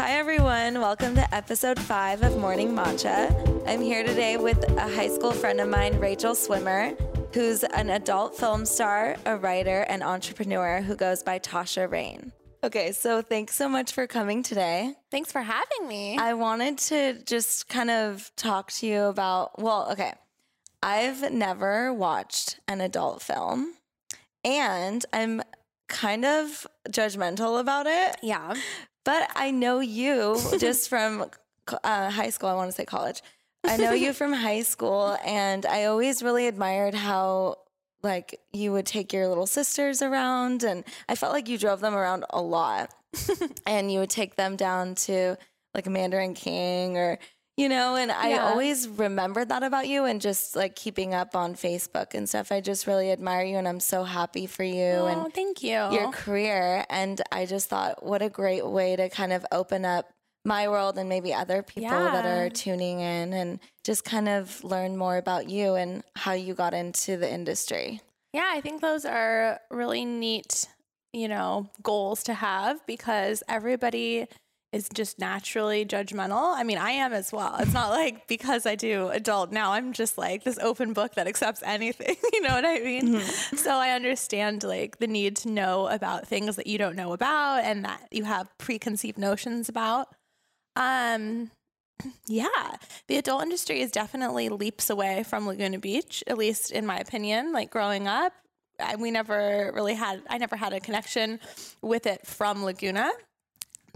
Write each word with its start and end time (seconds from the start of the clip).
Hi, 0.00 0.12
everyone. 0.12 0.80
Welcome 0.80 1.14
to 1.16 1.34
episode 1.34 1.78
five 1.78 2.22
of 2.22 2.38
Morning 2.38 2.74
Matcha. 2.74 3.68
I'm 3.68 3.82
here 3.82 4.02
today 4.02 4.38
with 4.38 4.56
a 4.70 4.88
high 4.88 5.08
school 5.08 5.30
friend 5.30 5.60
of 5.60 5.68
mine, 5.68 5.98
Rachel 5.98 6.34
Swimmer, 6.34 6.94
who's 7.34 7.64
an 7.64 7.90
adult 7.90 8.34
film 8.34 8.64
star, 8.64 9.16
a 9.26 9.36
writer, 9.36 9.82
and 9.90 10.02
entrepreneur 10.02 10.80
who 10.80 10.96
goes 10.96 11.22
by 11.22 11.38
Tasha 11.38 11.88
Reign. 11.88 12.32
Okay, 12.64 12.92
so 12.92 13.20
thanks 13.20 13.54
so 13.54 13.68
much 13.68 13.92
for 13.92 14.06
coming 14.06 14.42
today. 14.42 14.94
Thanks 15.10 15.30
for 15.30 15.42
having 15.42 15.86
me. 15.86 16.16
I 16.16 16.32
wanted 16.32 16.78
to 16.78 17.22
just 17.24 17.68
kind 17.68 17.90
of 17.90 18.32
talk 18.36 18.72
to 18.72 18.86
you 18.86 19.02
about, 19.02 19.60
well, 19.60 19.92
okay, 19.92 20.14
I've 20.82 21.30
never 21.30 21.92
watched 21.92 22.58
an 22.66 22.80
adult 22.80 23.20
film 23.20 23.74
and 24.46 25.04
I'm 25.12 25.42
kind 25.88 26.24
of 26.24 26.66
judgmental 26.88 27.60
about 27.60 27.86
it. 27.86 28.16
yeah. 28.22 28.54
But 29.04 29.30
I 29.34 29.50
know 29.50 29.80
you 29.80 30.38
just 30.58 30.88
from 30.88 31.30
uh, 31.84 32.10
high 32.10 32.30
school. 32.30 32.48
I 32.48 32.54
want 32.54 32.70
to 32.70 32.76
say 32.76 32.84
college. 32.84 33.22
I 33.64 33.76
know 33.76 33.92
you 33.92 34.12
from 34.12 34.32
high 34.32 34.62
school, 34.62 35.18
and 35.24 35.66
I 35.66 35.84
always 35.84 36.22
really 36.22 36.46
admired 36.46 36.94
how 36.94 37.56
like 38.02 38.40
you 38.52 38.72
would 38.72 38.86
take 38.86 39.12
your 39.12 39.28
little 39.28 39.46
sisters 39.46 40.00
around, 40.00 40.62
and 40.64 40.84
I 41.08 41.14
felt 41.14 41.32
like 41.32 41.48
you 41.48 41.58
drove 41.58 41.80
them 41.80 41.94
around 41.94 42.24
a 42.30 42.40
lot, 42.40 42.94
and 43.66 43.92
you 43.92 43.98
would 43.98 44.10
take 44.10 44.36
them 44.36 44.56
down 44.56 44.94
to 45.06 45.36
like 45.74 45.86
Mandarin 45.86 46.34
King 46.34 46.96
or 46.96 47.18
you 47.60 47.68
know, 47.68 47.94
and 47.96 48.10
I 48.10 48.30
Yeah. 48.30 48.48
always 48.50 48.88
remembered 48.88 49.48
that 49.50 49.62
about 49.62 49.86
you 49.86 50.04
and 50.06 50.20
just 50.20 50.56
like 50.56 50.74
keeping 50.74 51.12
up 51.14 51.36
on 51.36 51.54
Facebook 51.54 52.14
and 52.14 52.28
stuff. 52.28 52.50
I 52.50 52.60
just 52.60 52.86
really 52.86 53.10
admire 53.12 53.44
you 53.44 53.56
and 53.58 53.68
I'm 53.68 53.80
so 53.80 54.04
happy 54.04 54.46
for 54.46 54.64
you 54.64 54.84
oh, 55.04 55.06
and 55.06 55.20
Oh, 55.20 55.30
thank 55.32 55.62
you. 55.62 55.70
your 55.92 56.10
career. 56.10 56.84
And 56.88 57.20
I 57.30 57.46
just 57.46 57.68
thought, 57.68 58.02
what 58.04 58.22
a 58.22 58.28
great 58.30 58.66
way 58.66 58.96
to 58.96 59.08
kind 59.10 59.32
of 59.32 59.44
open 59.52 59.84
up 59.84 60.08
my 60.44 60.68
world 60.68 60.96
and 60.96 61.06
maybe 61.08 61.34
other 61.34 61.62
people 61.62 61.90
that 61.90 62.24
are 62.24 62.48
tuning 62.48 63.00
in 63.00 63.34
and 63.34 63.60
just 63.84 64.04
kind 64.04 64.26
of 64.26 64.64
learn 64.64 64.96
more 64.96 65.18
about 65.18 65.50
you 65.50 65.74
and 65.74 66.02
how 66.16 66.32
you 66.32 66.54
got 66.54 66.72
into 66.72 67.18
the 67.18 67.30
industry. 67.30 68.00
yeah, 68.32 68.48
I 68.50 68.60
think 68.62 68.80
those 68.80 69.04
are 69.04 69.60
really 69.70 70.06
neat, 70.06 70.66
you 71.12 71.28
know, 71.28 71.68
goals 71.82 72.22
to 72.22 72.32
have 72.32 72.80
because 72.86 73.42
everybody 73.48 74.28
is 74.72 74.88
just 74.94 75.18
naturally 75.18 75.84
judgmental. 75.84 76.54
I 76.54 76.62
mean, 76.62 76.78
I 76.78 76.92
am 76.92 77.12
as 77.12 77.32
well. 77.32 77.56
It's 77.58 77.72
not 77.72 77.90
like 77.90 78.28
because 78.28 78.66
I 78.66 78.76
do 78.76 79.08
adult 79.08 79.50
now, 79.50 79.72
I'm 79.72 79.92
just 79.92 80.16
like 80.16 80.44
this 80.44 80.58
open 80.60 80.92
book 80.92 81.14
that 81.14 81.26
accepts 81.26 81.62
anything. 81.64 82.16
You 82.32 82.42
know 82.42 82.54
what 82.54 82.64
I 82.64 82.78
mean? 82.78 83.20
So 83.20 83.72
I 83.72 83.90
understand 83.90 84.62
like 84.62 84.98
the 84.98 85.06
need 85.06 85.36
to 85.36 85.50
know 85.50 85.88
about 85.88 86.26
things 86.26 86.56
that 86.56 86.66
you 86.66 86.78
don't 86.78 86.96
know 86.96 87.12
about 87.12 87.64
and 87.64 87.84
that 87.84 88.06
you 88.10 88.24
have 88.24 88.48
preconceived 88.56 89.18
notions 89.18 89.68
about. 89.68 90.08
Um, 90.76 91.50
yeah, 92.26 92.76
the 93.08 93.16
adult 93.18 93.42
industry 93.42 93.80
is 93.80 93.90
definitely 93.90 94.48
leaps 94.48 94.88
away 94.88 95.24
from 95.24 95.46
Laguna 95.46 95.78
Beach, 95.78 96.24
at 96.28 96.38
least 96.38 96.70
in 96.70 96.86
my 96.86 96.98
opinion. 96.98 97.52
Like 97.52 97.70
growing 97.70 98.06
up, 98.06 98.32
I, 98.78 98.96
we 98.96 99.10
never 99.10 99.70
really 99.74 99.94
had, 99.94 100.22
I 100.30 100.38
never 100.38 100.56
had 100.56 100.72
a 100.72 100.80
connection 100.80 101.40
with 101.82 102.06
it 102.06 102.26
from 102.26 102.64
Laguna. 102.64 103.10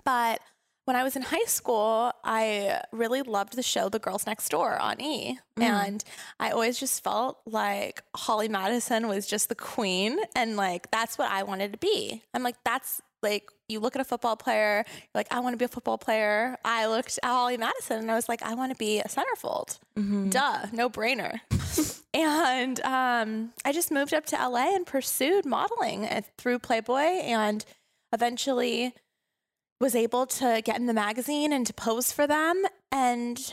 But 0.04 0.40
when 0.84 0.96
I 0.96 1.02
was 1.02 1.16
in 1.16 1.22
high 1.22 1.44
school, 1.46 2.12
I 2.24 2.80
really 2.92 3.22
loved 3.22 3.56
the 3.56 3.62
show 3.62 3.88
The 3.88 3.98
Girls 3.98 4.26
Next 4.26 4.48
Door 4.50 4.78
on 4.78 5.00
E. 5.00 5.38
And 5.58 6.04
I 6.38 6.50
always 6.50 6.78
just 6.78 7.02
felt 7.02 7.40
like 7.46 8.02
Holly 8.14 8.48
Madison 8.48 9.08
was 9.08 9.26
just 9.26 9.48
the 9.48 9.54
queen. 9.54 10.18
And 10.36 10.56
like, 10.56 10.90
that's 10.90 11.16
what 11.16 11.30
I 11.30 11.42
wanted 11.44 11.72
to 11.72 11.78
be. 11.78 12.22
I'm 12.34 12.42
like, 12.42 12.56
that's 12.64 13.00
like, 13.22 13.48
you 13.68 13.80
look 13.80 13.96
at 13.96 14.02
a 14.02 14.04
football 14.04 14.36
player, 14.36 14.84
you're 14.86 15.10
like, 15.14 15.28
I 15.30 15.40
want 15.40 15.54
to 15.54 15.56
be 15.56 15.64
a 15.64 15.68
football 15.68 15.96
player. 15.96 16.58
I 16.66 16.86
looked 16.86 17.18
at 17.22 17.26
Holly 17.30 17.56
Madison 17.56 18.00
and 18.00 18.10
I 18.10 18.14
was 18.14 18.28
like, 18.28 18.42
I 18.42 18.52
want 18.54 18.70
to 18.72 18.76
be 18.76 19.00
a 19.00 19.08
centerfold. 19.08 19.78
Duh, 20.30 20.66
no 20.72 20.90
brainer. 20.90 21.40
and 22.14 22.78
um, 22.84 23.52
I 23.64 23.72
just 23.72 23.90
moved 23.90 24.12
up 24.12 24.26
to 24.26 24.36
LA 24.36 24.74
and 24.74 24.84
pursued 24.86 25.46
modeling 25.46 26.04
uh, 26.04 26.20
through 26.36 26.58
Playboy 26.58 26.98
and 27.24 27.64
eventually 28.12 28.94
was 29.80 29.94
able 29.94 30.26
to 30.26 30.62
get 30.64 30.78
in 30.78 30.86
the 30.86 30.94
magazine 30.94 31.52
and 31.52 31.66
to 31.66 31.74
pose 31.74 32.12
for 32.12 32.26
them. 32.26 32.62
And 32.92 33.52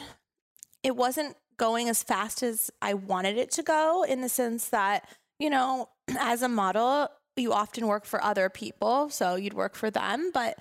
it 0.83 0.95
wasn't 0.95 1.35
going 1.57 1.89
as 1.89 2.03
fast 2.03 2.41
as 2.43 2.71
I 2.81 2.93
wanted 2.93 3.37
it 3.37 3.51
to 3.51 3.63
go 3.63 4.03
in 4.03 4.21
the 4.21 4.29
sense 4.29 4.69
that, 4.69 5.07
you 5.39 5.49
know, 5.49 5.89
as 6.19 6.41
a 6.41 6.49
model, 6.49 7.07
you 7.35 7.53
often 7.53 7.87
work 7.87 8.05
for 8.05 8.23
other 8.23 8.49
people. 8.49 9.09
So 9.09 9.35
you'd 9.35 9.53
work 9.53 9.75
for 9.75 9.89
them. 9.89 10.31
But, 10.33 10.57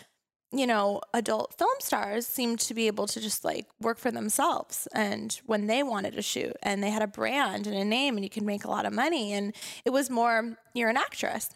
you 0.52 0.66
know, 0.66 1.00
adult 1.14 1.54
film 1.58 1.76
stars 1.80 2.26
seem 2.26 2.56
to 2.56 2.74
be 2.74 2.86
able 2.86 3.06
to 3.06 3.20
just 3.20 3.44
like 3.44 3.66
work 3.80 3.98
for 3.98 4.10
themselves 4.10 4.88
and 4.92 5.40
when 5.46 5.68
they 5.68 5.82
wanted 5.82 6.14
to 6.14 6.22
shoot 6.22 6.56
and 6.62 6.82
they 6.82 6.90
had 6.90 7.02
a 7.02 7.06
brand 7.06 7.66
and 7.66 7.76
a 7.76 7.84
name 7.84 8.16
and 8.16 8.24
you 8.24 8.30
could 8.30 8.42
make 8.42 8.64
a 8.64 8.70
lot 8.70 8.86
of 8.86 8.92
money. 8.92 9.32
And 9.32 9.54
it 9.84 9.90
was 9.90 10.10
more, 10.10 10.56
you're 10.74 10.90
an 10.90 10.96
actress. 10.96 11.50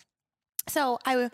So 0.69 0.99
I, 1.05 1.31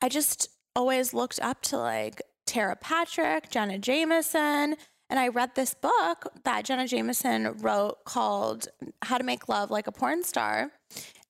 I 0.00 0.08
just 0.08 0.48
always 0.74 1.14
looked 1.14 1.40
up 1.40 1.62
to 1.62 1.78
like 1.78 2.22
Tera 2.46 2.76
Patrick, 2.76 3.50
Jenna 3.50 3.78
Jameson, 3.78 4.76
and 5.12 5.20
I 5.20 5.28
read 5.28 5.54
this 5.54 5.74
book 5.74 6.32
that 6.44 6.64
Jenna 6.64 6.88
Jameson 6.88 7.58
wrote 7.58 8.02
called 8.06 8.68
How 9.02 9.18
to 9.18 9.24
Make 9.24 9.46
Love 9.46 9.70
Like 9.70 9.86
a 9.86 9.92
Porn 9.92 10.22
Star. 10.22 10.72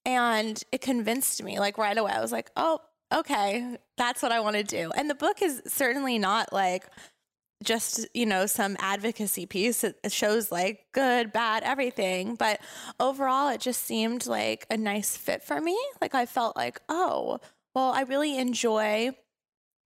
And 0.06 0.62
it 0.70 0.80
convinced 0.80 1.42
me 1.42 1.58
like 1.58 1.78
right 1.78 1.98
away. 1.98 2.12
I 2.12 2.20
was 2.20 2.30
like, 2.30 2.50
oh, 2.56 2.78
okay, 3.12 3.76
that's 3.98 4.22
what 4.22 4.30
I 4.30 4.38
want 4.38 4.54
to 4.54 4.62
do. 4.62 4.92
And 4.96 5.10
the 5.10 5.16
book 5.16 5.42
is 5.42 5.62
certainly 5.66 6.20
not 6.20 6.52
like 6.52 6.86
just, 7.64 8.06
you 8.14 8.24
know, 8.24 8.46
some 8.46 8.76
advocacy 8.78 9.46
piece. 9.46 9.82
It, 9.82 9.96
shows 10.12 10.52
like 10.52 10.86
good, 10.92 11.32
bad, 11.32 11.64
everything. 11.64 12.36
But 12.36 12.60
overall, 13.00 13.48
it 13.48 13.60
just 13.60 13.82
seemed 13.82 14.28
like 14.28 14.64
a 14.70 14.76
nice 14.76 15.16
fit 15.16 15.42
for 15.42 15.60
me. 15.60 15.76
Like 16.00 16.14
I 16.14 16.26
felt 16.26 16.56
like, 16.56 16.80
oh, 16.88 17.40
well, 17.74 17.90
I 17.90 18.02
really 18.02 18.38
enjoy 18.38 19.10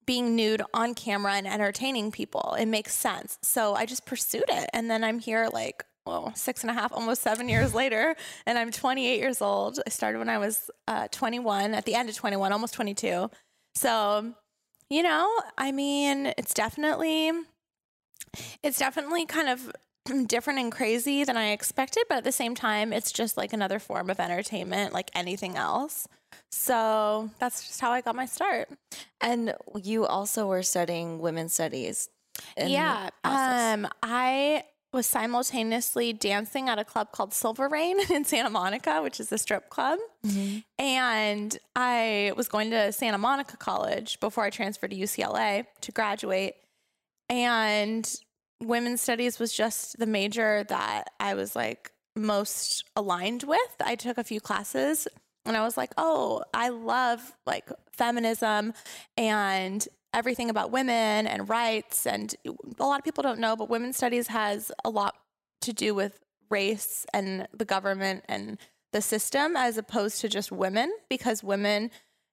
being 0.06 0.37
nude 0.37 0.62
on 0.72 0.94
camera 0.94 1.34
and 1.34 1.47
entertaining 1.47 2.12
people. 2.12 2.56
It 2.59 2.67
makes 2.67 2.94
sense. 2.94 3.39
So 3.43 3.75
I 3.75 3.87
just 3.87 4.06
pursued 4.06 4.44
it. 4.49 4.71
And 4.72 4.91
then 4.91 5.03
I'm 5.05 5.19
here 5.19 5.49
like, 5.53 5.84
well, 6.06 6.33
six 6.37 6.62
and 6.62 6.71
a 6.71 6.75
half, 6.75 6.93
almost 6.93 7.22
seven 7.22 7.49
years 7.49 7.75
later, 7.83 8.15
and 8.47 8.56
I'm 8.56 8.71
28 8.71 9.19
years 9.19 9.43
old. 9.43 9.81
I 9.84 9.91
started 9.91 10.19
when 10.19 10.28
I 10.28 10.39
was 10.39 10.71
uh, 10.87 11.09
21, 11.09 11.75
at 11.75 11.84
the 11.84 11.95
end 11.95 12.09
of 12.09 12.15
21, 12.15 12.53
almost 12.53 12.75
22. 12.75 13.28
So, 13.75 14.34
you 14.89 15.03
know, 15.03 15.28
I 15.59 15.72
mean, 15.72 16.33
it's 16.39 16.55
definitely, 16.55 17.33
it's 18.62 18.78
definitely 18.78 19.27
kind 19.27 19.49
of 19.49 19.72
different 20.28 20.61
and 20.61 20.72
crazy 20.72 21.25
than 21.25 21.37
I 21.37 21.50
expected, 21.50 22.05
but 22.09 22.19
at 22.19 22.25
the 22.25 22.33
same 22.33 22.55
time, 22.55 22.93
it's 22.93 23.11
just 23.11 23.37
like 23.37 23.53
another 23.53 23.81
form 23.81 24.09
of 24.09 24.21
entertainment, 24.21 24.93
like 24.93 25.11
anything 25.15 25.56
else. 25.56 26.06
So 26.56 27.31
that's 27.39 27.67
just 27.67 27.81
how 27.81 27.93
I 27.93 28.00
got 28.00 28.17
my 28.17 28.27
start. 28.27 28.69
And 29.21 29.55
you 29.83 30.06
also 30.06 30.47
were 30.47 30.62
studying 30.62 31.21
women's 31.21 31.53
studies. 31.53 32.09
yeah. 32.56 33.11
Um, 33.25 33.87
I 34.03 34.65
was 34.93 35.06
simultaneously 35.06 36.15
dancing 36.15 36.69
at 36.69 36.78
a 36.78 36.84
club 36.84 37.12
called 37.12 37.34
Silver 37.34 37.69
Rain 37.69 37.99
in 38.11 38.25
Santa 38.25 38.50
Monica, 38.50 39.03
which 39.03 39.21
is 39.21 39.31
a 39.31 39.39
strip 39.39 39.69
club. 39.69 39.99
And 40.78 41.56
I 41.77 42.33
was 42.37 42.49
going 42.49 42.71
to 42.71 42.91
Santa 42.91 43.19
Monica 43.19 43.59
College 43.59 44.19
before 44.19 44.43
I 44.43 44.50
transferred 44.50 44.91
to 44.91 44.97
UCLA 44.97 45.66
to 45.83 45.93
graduate. 45.93 46.55
And 47.28 48.11
women's 48.62 49.03
studies 49.03 49.39
was 49.39 49.53
just 49.53 49.99
the 49.99 50.06
major 50.06 50.65
that 50.69 51.11
I 51.21 51.34
was 51.34 51.55
like 51.55 51.93
most 52.16 52.84
aligned 52.97 53.43
with. 53.43 53.77
I 53.84 53.95
took 53.95 54.16
a 54.16 54.25
few 54.25 54.41
classes 54.41 55.06
and 55.47 55.57
I 55.57 55.62
was 55.62 55.77
like, 55.77 55.93
oh, 55.97 56.43
I 56.53 56.69
love 56.69 57.21
like 57.47 57.69
feminism 57.93 58.75
and 59.16 59.87
everything 60.13 60.51
about 60.51 60.71
women 60.71 61.27
and 61.27 61.48
rights. 61.48 62.07
And 62.07 62.34
a 62.78 62.83
lot 62.84 62.98
of 62.98 63.04
people 63.04 63.22
don't 63.22 63.39
know, 63.39 63.57
but 63.57 63.69
women's 63.71 63.97
studies 63.97 64.28
has 64.28 64.72
a 64.84 64.91
lot 64.91 65.15
to 65.63 65.72
do 65.72 65.95
with 65.95 66.19
race 66.51 67.04
and 67.13 67.47
the 67.53 67.65
government 67.65 68.25
and 68.28 68.59
the 68.93 69.03
system 69.03 69.57
as 69.57 69.77
opposed 69.77 70.21
to 70.21 70.28
just 70.28 70.51
women 70.53 70.93
because 71.10 71.43
women, 71.43 71.91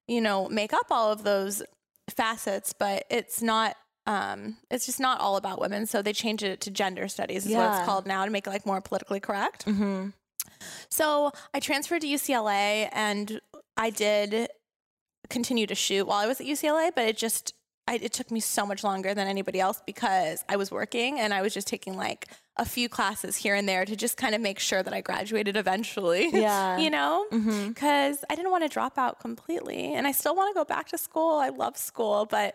you 0.08 0.20
know, 0.20 0.48
make 0.48 0.72
up 0.72 0.86
all 0.90 1.10
of 1.12 1.24
those 1.24 1.62
facets, 2.10 2.72
but 2.72 3.04
it's 3.10 3.42
not 3.42 3.76
um 4.06 4.58
it's 4.70 4.84
just 4.84 5.00
not 5.00 5.18
all 5.20 5.36
about 5.36 5.60
women. 5.60 5.86
So 5.86 6.02
they 6.02 6.12
changed 6.12 6.42
it 6.44 6.60
to 6.62 6.70
gender 6.70 7.08
studies 7.08 7.46
is 7.46 7.52
what 7.52 7.76
it's 7.78 7.86
called 7.86 8.06
now 8.06 8.24
to 8.24 8.30
make 8.30 8.46
it 8.46 8.50
like 8.50 8.66
more 8.66 8.80
politically 8.80 9.20
correct. 9.20 9.64
Mhm. 9.66 10.12
So 10.88 11.32
I 11.52 11.60
transferred 11.60 12.02
to 12.02 12.06
UCLA 12.06 12.88
and 12.92 13.40
I 13.76 13.90
did 13.90 14.48
continue 15.30 15.66
to 15.66 15.74
shoot 15.74 16.06
while 16.06 16.18
I 16.18 16.26
was 16.26 16.40
at 16.40 16.46
UCLA, 16.46 16.90
but 16.94 17.06
it 17.06 17.16
just 17.16 17.54
I, 17.86 17.96
it 18.00 18.12
took 18.12 18.30
me 18.30 18.40
so 18.40 18.64
much 18.64 18.82
longer 18.82 19.12
than 19.12 19.28
anybody 19.28 19.60
else 19.60 19.82
because 19.84 20.42
I 20.48 20.56
was 20.56 20.70
working 20.70 21.20
and 21.20 21.34
I 21.34 21.42
was 21.42 21.52
just 21.52 21.66
taking 21.66 21.96
like 21.96 22.28
a 22.56 22.64
few 22.64 22.88
classes 22.88 23.36
here 23.36 23.54
and 23.54 23.68
there 23.68 23.84
to 23.84 23.94
just 23.94 24.16
kind 24.16 24.34
of 24.34 24.40
make 24.40 24.58
sure 24.58 24.82
that 24.82 24.94
I 24.94 25.00
graduated 25.00 25.56
eventually. 25.56 26.30
Yeah. 26.44 26.78
you 26.78 26.90
know, 26.90 27.26
mm-hmm. 27.32 27.68
because 27.68 28.24
I 28.28 28.34
didn't 28.34 28.50
want 28.50 28.64
to 28.64 28.68
drop 28.68 28.98
out 28.98 29.18
completely, 29.18 29.94
and 29.94 30.06
I 30.06 30.12
still 30.12 30.36
want 30.36 30.54
to 30.54 30.58
go 30.58 30.64
back 30.64 30.88
to 30.88 30.98
school. 30.98 31.38
I 31.38 31.48
love 31.48 31.76
school, 31.78 32.26
but 32.26 32.54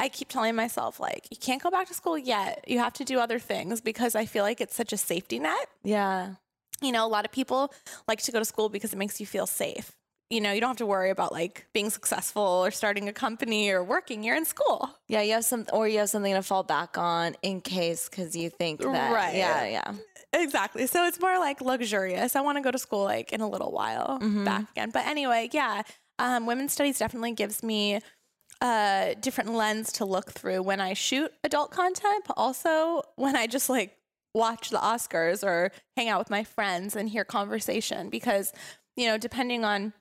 I 0.00 0.08
keep 0.08 0.28
telling 0.28 0.56
myself, 0.56 0.98
like, 0.98 1.28
you 1.30 1.36
can't 1.36 1.62
go 1.62 1.70
back 1.70 1.86
to 1.88 1.94
school 1.94 2.18
yet. 2.18 2.64
You 2.66 2.78
have 2.78 2.94
to 2.94 3.04
do 3.04 3.20
other 3.20 3.38
things 3.38 3.80
because 3.80 4.14
I 4.16 4.26
feel 4.26 4.44
like 4.44 4.60
it's 4.60 4.74
such 4.74 4.92
a 4.92 4.96
safety 4.96 5.38
net. 5.38 5.68
Yeah. 5.84 6.34
You 6.80 6.92
know, 6.92 7.06
a 7.06 7.08
lot 7.08 7.24
of 7.24 7.32
people 7.32 7.72
like 8.06 8.20
to 8.22 8.32
go 8.32 8.38
to 8.38 8.44
school 8.44 8.68
because 8.68 8.92
it 8.92 8.96
makes 8.96 9.20
you 9.20 9.26
feel 9.26 9.46
safe. 9.46 9.92
You 10.30 10.42
know, 10.42 10.52
you 10.52 10.60
don't 10.60 10.68
have 10.68 10.76
to 10.78 10.86
worry 10.86 11.08
about 11.10 11.32
like 11.32 11.66
being 11.72 11.88
successful 11.90 12.42
or 12.42 12.70
starting 12.70 13.08
a 13.08 13.12
company 13.14 13.70
or 13.70 13.82
working. 13.82 14.22
You're 14.22 14.36
in 14.36 14.44
school. 14.44 14.90
Yeah, 15.08 15.22
you 15.22 15.32
have 15.32 15.44
some, 15.44 15.64
or 15.72 15.88
you 15.88 15.98
have 16.00 16.10
something 16.10 16.34
to 16.34 16.42
fall 16.42 16.62
back 16.62 16.98
on 16.98 17.34
in 17.42 17.62
case 17.62 18.08
because 18.08 18.36
you 18.36 18.50
think 18.50 18.80
that. 18.80 19.10
Right. 19.12 19.34
Yeah, 19.36 19.64
yeah. 19.66 19.94
Exactly. 20.34 20.86
So 20.86 21.06
it's 21.06 21.18
more 21.18 21.38
like 21.38 21.62
luxurious. 21.62 22.36
I 22.36 22.42
want 22.42 22.58
to 22.58 22.62
go 22.62 22.70
to 22.70 22.78
school 22.78 23.04
like 23.04 23.32
in 23.32 23.40
a 23.40 23.48
little 23.48 23.72
while 23.72 24.18
Mhm. 24.20 24.44
back 24.44 24.70
again. 24.72 24.90
But 24.90 25.06
anyway, 25.06 25.48
yeah, 25.52 25.82
um, 26.18 26.44
women's 26.44 26.74
studies 26.74 26.98
definitely 26.98 27.32
gives 27.32 27.62
me 27.62 28.00
a 28.60 29.14
different 29.18 29.54
lens 29.54 29.92
to 29.92 30.04
look 30.04 30.32
through 30.32 30.62
when 30.62 30.80
I 30.80 30.92
shoot 30.92 31.32
adult 31.42 31.70
content, 31.70 32.24
but 32.26 32.34
also 32.36 33.02
when 33.16 33.34
I 33.36 33.46
just 33.46 33.70
like 33.70 33.96
watch 34.34 34.70
the 34.70 34.78
Oscars 34.78 35.44
or 35.44 35.72
hang 35.96 36.08
out 36.08 36.18
with 36.18 36.30
my 36.30 36.44
friends 36.44 36.94
and 36.96 37.08
hear 37.08 37.24
conversation 37.24 38.10
because, 38.10 38.52
you 38.96 39.06
know, 39.06 39.18
depending 39.18 39.64
on 39.64 39.92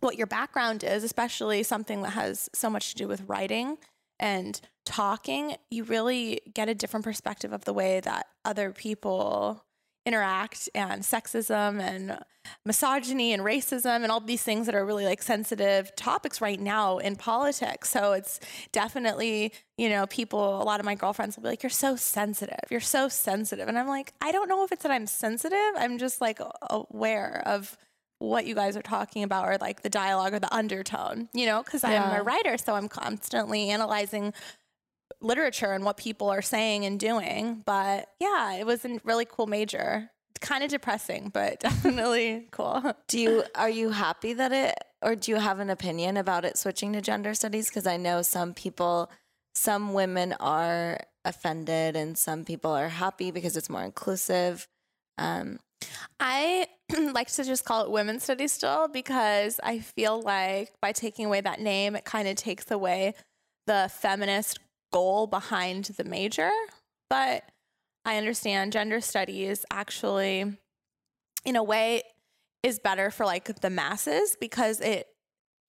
what 0.00 0.16
your 0.16 0.26
background 0.26 0.84
is, 0.84 1.04
especially 1.04 1.62
something 1.62 2.02
that 2.02 2.10
has 2.10 2.48
so 2.54 2.68
much 2.70 2.90
to 2.90 2.96
do 2.96 3.08
with 3.08 3.22
writing 3.26 3.78
and 4.18 4.60
talking, 4.84 5.56
you 5.70 5.84
really 5.84 6.40
get 6.52 6.68
a 6.68 6.74
different 6.74 7.04
perspective 7.04 7.52
of 7.52 7.64
the 7.64 7.72
way 7.72 8.00
that 8.00 8.26
other 8.44 8.70
people 8.70 9.64
interact 10.06 10.68
and 10.74 11.02
sexism 11.02 11.80
and 11.80 12.18
misogyny 12.66 13.32
and 13.32 13.42
racism 13.42 14.02
and 14.02 14.12
all 14.12 14.20
these 14.20 14.42
things 14.42 14.66
that 14.66 14.74
are 14.74 14.84
really 14.84 15.04
like 15.06 15.22
sensitive 15.22 15.94
topics 15.96 16.40
right 16.42 16.60
now 16.60 16.98
in 16.98 17.16
politics. 17.16 17.88
So 17.90 18.12
it's 18.12 18.38
definitely, 18.72 19.52
you 19.78 19.88
know, 19.88 20.06
people, 20.06 20.60
a 20.60 20.64
lot 20.64 20.78
of 20.78 20.84
my 20.86 20.94
girlfriends 20.94 21.36
will 21.36 21.42
be 21.44 21.48
like, 21.48 21.62
You're 21.62 21.70
so 21.70 21.96
sensitive. 21.96 22.60
You're 22.70 22.80
so 22.80 23.08
sensitive. 23.08 23.66
And 23.66 23.78
I'm 23.78 23.88
like, 23.88 24.12
I 24.20 24.30
don't 24.30 24.48
know 24.48 24.62
if 24.64 24.72
it's 24.72 24.82
that 24.82 24.92
I'm 24.92 25.06
sensitive. 25.06 25.58
I'm 25.76 25.98
just 25.98 26.20
like 26.20 26.38
aware 26.68 27.42
of 27.46 27.76
what 28.18 28.46
you 28.46 28.54
guys 28.54 28.76
are 28.76 28.82
talking 28.82 29.22
about 29.22 29.48
or 29.48 29.56
like 29.60 29.82
the 29.82 29.90
dialogue 29.90 30.34
or 30.34 30.38
the 30.38 30.54
undertone, 30.54 31.28
you 31.34 31.46
know, 31.46 31.62
because 31.62 31.82
Yeah. 31.82 32.10
I'm 32.12 32.20
a 32.20 32.22
writer. 32.22 32.56
So 32.58 32.74
I'm 32.74 32.88
constantly 32.88 33.70
analyzing 33.70 34.32
literature 35.20 35.72
and 35.72 35.84
what 35.84 35.96
people 35.96 36.28
are 36.30 36.42
saying 36.42 36.84
and 36.84 36.98
doing. 36.98 37.62
But 37.64 38.08
yeah, 38.20 38.54
it 38.54 38.66
was 38.66 38.84
a 38.84 39.00
really 39.04 39.24
cool 39.24 39.46
major. 39.46 40.10
Kind 40.40 40.64
of 40.64 40.70
depressing, 40.70 41.30
but 41.32 41.60
definitely 41.60 42.48
cool. 42.50 42.94
Do 43.08 43.18
you 43.18 43.44
are 43.54 43.70
you 43.70 43.90
happy 43.90 44.34
that 44.34 44.52
it, 44.52 44.74
or 45.02 45.14
do 45.14 45.32
you 45.32 45.36
have 45.38 45.60
an 45.60 45.70
opinion 45.70 46.16
about 46.16 46.44
it 46.44 46.58
switching 46.58 46.92
to 46.92 47.00
gender 47.00 47.34
studies? 47.34 47.68
Because 47.68 47.86
I 47.86 47.96
know 47.96 48.22
some 48.22 48.52
people, 48.52 49.10
some 49.54 49.94
women 49.94 50.34
are 50.40 51.00
offended, 51.24 51.96
and 51.96 52.18
some 52.18 52.44
people 52.44 52.72
are 52.72 52.88
happy 52.88 53.30
because 53.30 53.56
it's 53.56 53.70
more 53.70 53.82
inclusive. 53.82 54.68
Um, 55.16 55.60
I 56.20 56.66
like 57.12 57.30
to 57.32 57.44
just 57.44 57.64
call 57.64 57.84
it 57.84 57.90
women's 57.90 58.24
studies 58.24 58.52
still 58.52 58.88
because 58.88 59.60
I 59.62 59.78
feel 59.78 60.20
like 60.20 60.72
by 60.80 60.92
taking 60.92 61.26
away 61.26 61.40
that 61.40 61.60
name, 61.60 61.96
it 61.96 62.04
kind 62.04 62.28
of 62.28 62.36
takes 62.36 62.70
away 62.70 63.14
the 63.66 63.90
feminist 63.92 64.58
goal 64.94 65.26
behind 65.26 65.86
the 65.86 66.04
major. 66.04 66.50
But 67.10 67.42
I 68.04 68.16
understand 68.16 68.72
gender 68.72 69.00
studies 69.00 69.64
actually, 69.70 70.44
in 71.44 71.56
a 71.56 71.62
way, 71.62 72.02
is 72.62 72.78
better 72.78 73.10
for 73.10 73.26
like 73.26 73.60
the 73.60 73.70
masses 73.70 74.36
because 74.40 74.80
it 74.80 75.08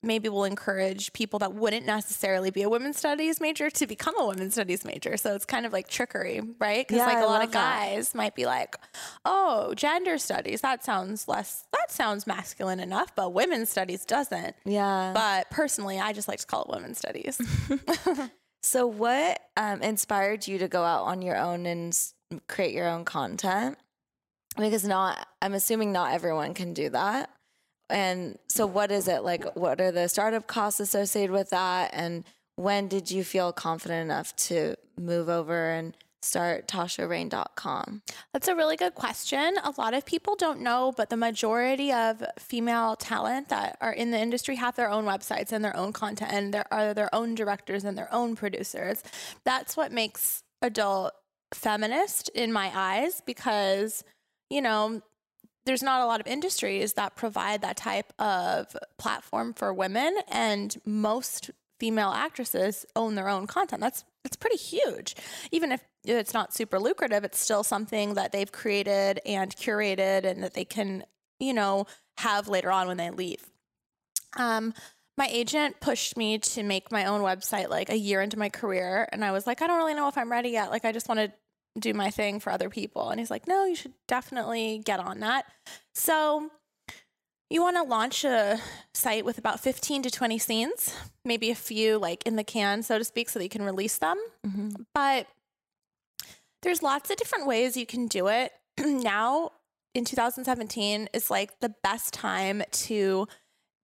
maybe 0.02 0.28
will 0.28 0.44
encourage 0.44 1.12
people 1.12 1.40
that 1.40 1.52
wouldn't 1.54 1.84
necessarily 1.84 2.50
be 2.50 2.62
a 2.62 2.68
women's 2.68 2.96
studies 2.96 3.40
major 3.40 3.68
to 3.70 3.86
become 3.86 4.14
a 4.20 4.26
women's 4.26 4.54
studies 4.54 4.84
major. 4.84 5.16
So 5.16 5.34
it's 5.34 5.44
kind 5.44 5.66
of 5.66 5.72
like 5.72 5.88
trickery, 5.88 6.40
right? 6.60 6.86
Because 6.86 6.98
Yeah, 6.98 7.06
like 7.06 7.16
I 7.16 7.20
a 7.22 7.26
lot 7.26 7.32
love 7.40 7.42
of 7.44 7.52
that. 7.52 7.80
guys 7.88 8.14
might 8.14 8.36
be 8.36 8.46
like, 8.46 8.76
oh, 9.24 9.74
gender 9.74 10.18
studies, 10.18 10.60
that 10.60 10.84
sounds 10.84 11.26
less, 11.26 11.64
that 11.72 11.90
sounds 11.90 12.26
masculine 12.26 12.78
enough, 12.78 13.16
but 13.16 13.32
women's 13.32 13.68
studies 13.70 14.04
doesn't. 14.04 14.54
yeah. 14.64 15.10
But 15.12 15.50
personally, 15.50 15.98
I 15.98 16.12
just 16.12 16.28
like 16.28 16.38
to 16.40 16.46
call 16.46 16.62
it 16.64 16.70
women's 16.70 16.98
studies. 16.98 17.40
so, 18.66 18.84
what 18.84 19.40
um, 19.56 19.80
inspired 19.80 20.48
you 20.48 20.58
to 20.58 20.66
go 20.66 20.82
out 20.82 21.04
on 21.04 21.22
your 21.22 21.36
own 21.36 21.66
and 21.66 21.96
create 22.48 22.74
your 22.74 22.88
own 22.88 23.04
content? 23.04 23.78
Because 24.58 24.84
not, 24.84 25.24
I'm 25.40 25.54
assuming 25.54 25.92
not 25.92 26.14
everyone 26.14 26.52
can 26.52 26.74
do 26.74 26.88
that. 26.88 27.30
And 27.88 28.40
so, 28.48 28.66
what 28.66 28.90
is 28.90 29.06
it 29.06 29.22
like? 29.22 29.54
What 29.54 29.80
are 29.80 29.92
the 29.92 30.08
startup 30.08 30.48
costs 30.48 30.80
associated 30.80 31.30
with 31.30 31.50
that? 31.50 31.90
And 31.92 32.24
when 32.56 32.88
did 32.88 33.08
you 33.08 33.22
feel 33.22 33.52
confident 33.52 34.04
enough 34.04 34.34
to 34.36 34.74
move 34.98 35.28
over 35.28 35.70
and 35.70 35.96
start 36.22 36.66
TashaReign.com? 36.68 38.02
That's 38.32 38.48
a 38.48 38.56
really 38.56 38.76
good 38.76 38.94
question. 38.94 39.56
A 39.62 39.72
lot 39.78 39.94
of 39.94 40.04
people 40.04 40.36
don't 40.36 40.60
know, 40.60 40.92
but 40.96 41.10
the 41.10 41.16
majority 41.16 41.92
of 41.92 42.22
female 42.38 42.96
talent 42.96 43.48
that 43.48 43.76
are 43.80 43.92
in 43.92 44.10
the 44.10 44.18
industry 44.18 44.56
have 44.56 44.76
their 44.76 44.90
own 44.90 45.04
websites 45.04 45.52
and 45.52 45.64
their 45.64 45.76
own 45.76 45.92
content, 45.92 46.32
and 46.32 46.52
there 46.52 46.72
are 46.72 46.94
their 46.94 47.14
own 47.14 47.34
directors 47.34 47.84
and 47.84 47.96
their 47.96 48.12
own 48.12 48.36
producers. 48.36 49.02
That's 49.44 49.76
what 49.76 49.92
makes 49.92 50.42
adult 50.62 51.12
feminist 51.54 52.28
in 52.30 52.52
my 52.52 52.70
eyes 52.74 53.22
because, 53.24 54.04
you 54.50 54.60
know, 54.60 55.02
there's 55.64 55.82
not 55.82 56.00
a 56.00 56.06
lot 56.06 56.20
of 56.20 56.26
industries 56.26 56.94
that 56.94 57.16
provide 57.16 57.62
that 57.62 57.76
type 57.76 58.12
of 58.18 58.76
platform 58.98 59.52
for 59.52 59.74
women, 59.74 60.16
and 60.30 60.76
most 60.84 61.50
female 61.78 62.10
actresses 62.10 62.86
own 62.94 63.16
their 63.16 63.28
own 63.28 63.46
content. 63.46 63.80
That's 63.80 64.04
it's 64.24 64.36
pretty 64.36 64.56
huge. 64.56 65.14
Even 65.52 65.70
if 65.70 65.82
it's 66.06 66.34
not 66.34 66.54
super 66.54 66.78
lucrative, 66.78 67.24
it's 67.24 67.38
still 67.38 67.62
something 67.62 68.14
that 68.14 68.32
they've 68.32 68.50
created 68.50 69.20
and 69.26 69.54
curated, 69.54 70.24
and 70.24 70.42
that 70.42 70.54
they 70.54 70.64
can, 70.64 71.04
you 71.38 71.52
know, 71.52 71.86
have 72.18 72.48
later 72.48 72.70
on 72.70 72.86
when 72.86 72.96
they 72.96 73.10
leave. 73.10 73.44
Um, 74.36 74.74
my 75.18 75.28
agent 75.30 75.80
pushed 75.80 76.16
me 76.16 76.38
to 76.38 76.62
make 76.62 76.92
my 76.92 77.06
own 77.06 77.22
website 77.22 77.70
like 77.70 77.88
a 77.88 77.96
year 77.96 78.20
into 78.20 78.38
my 78.38 78.48
career, 78.48 79.08
and 79.12 79.24
I 79.24 79.32
was 79.32 79.46
like, 79.46 79.62
I 79.62 79.66
don't 79.66 79.78
really 79.78 79.94
know 79.94 80.08
if 80.08 80.18
I'm 80.18 80.30
ready 80.30 80.50
yet. 80.50 80.70
Like, 80.70 80.84
I 80.84 80.92
just 80.92 81.08
want 81.08 81.20
to 81.20 81.32
do 81.78 81.94
my 81.94 82.10
thing 82.10 82.40
for 82.40 82.50
other 82.50 82.70
people. 82.70 83.10
And 83.10 83.20
he's 83.20 83.30
like, 83.30 83.46
no, 83.46 83.64
you 83.64 83.74
should 83.74 83.92
definitely 84.08 84.80
get 84.84 85.00
on 85.00 85.20
that. 85.20 85.46
So 85.94 86.50
you 87.50 87.62
want 87.62 87.76
to 87.76 87.82
launch 87.82 88.24
a 88.24 88.58
site 88.94 89.24
with 89.24 89.38
about 89.38 89.60
15 89.60 90.02
to 90.02 90.10
20 90.10 90.38
scenes, 90.38 90.94
maybe 91.24 91.50
a 91.50 91.54
few 91.54 91.98
like 91.98 92.26
in 92.26 92.36
the 92.36 92.44
can, 92.44 92.82
so 92.82 92.98
to 92.98 93.04
speak, 93.04 93.28
so 93.28 93.38
that 93.38 93.44
you 93.44 93.48
can 93.50 93.62
release 93.62 93.98
them. 93.98 94.16
Mm-hmm. 94.46 94.82
But 94.94 95.26
there's 96.66 96.82
lots 96.82 97.10
of 97.10 97.16
different 97.16 97.46
ways 97.46 97.76
you 97.76 97.86
can 97.86 98.08
do 98.08 98.26
it. 98.26 98.52
now 98.78 99.52
in 99.94 100.04
2017 100.04 101.08
is 101.14 101.30
like 101.30 101.60
the 101.60 101.72
best 101.84 102.12
time 102.12 102.60
to 102.72 103.28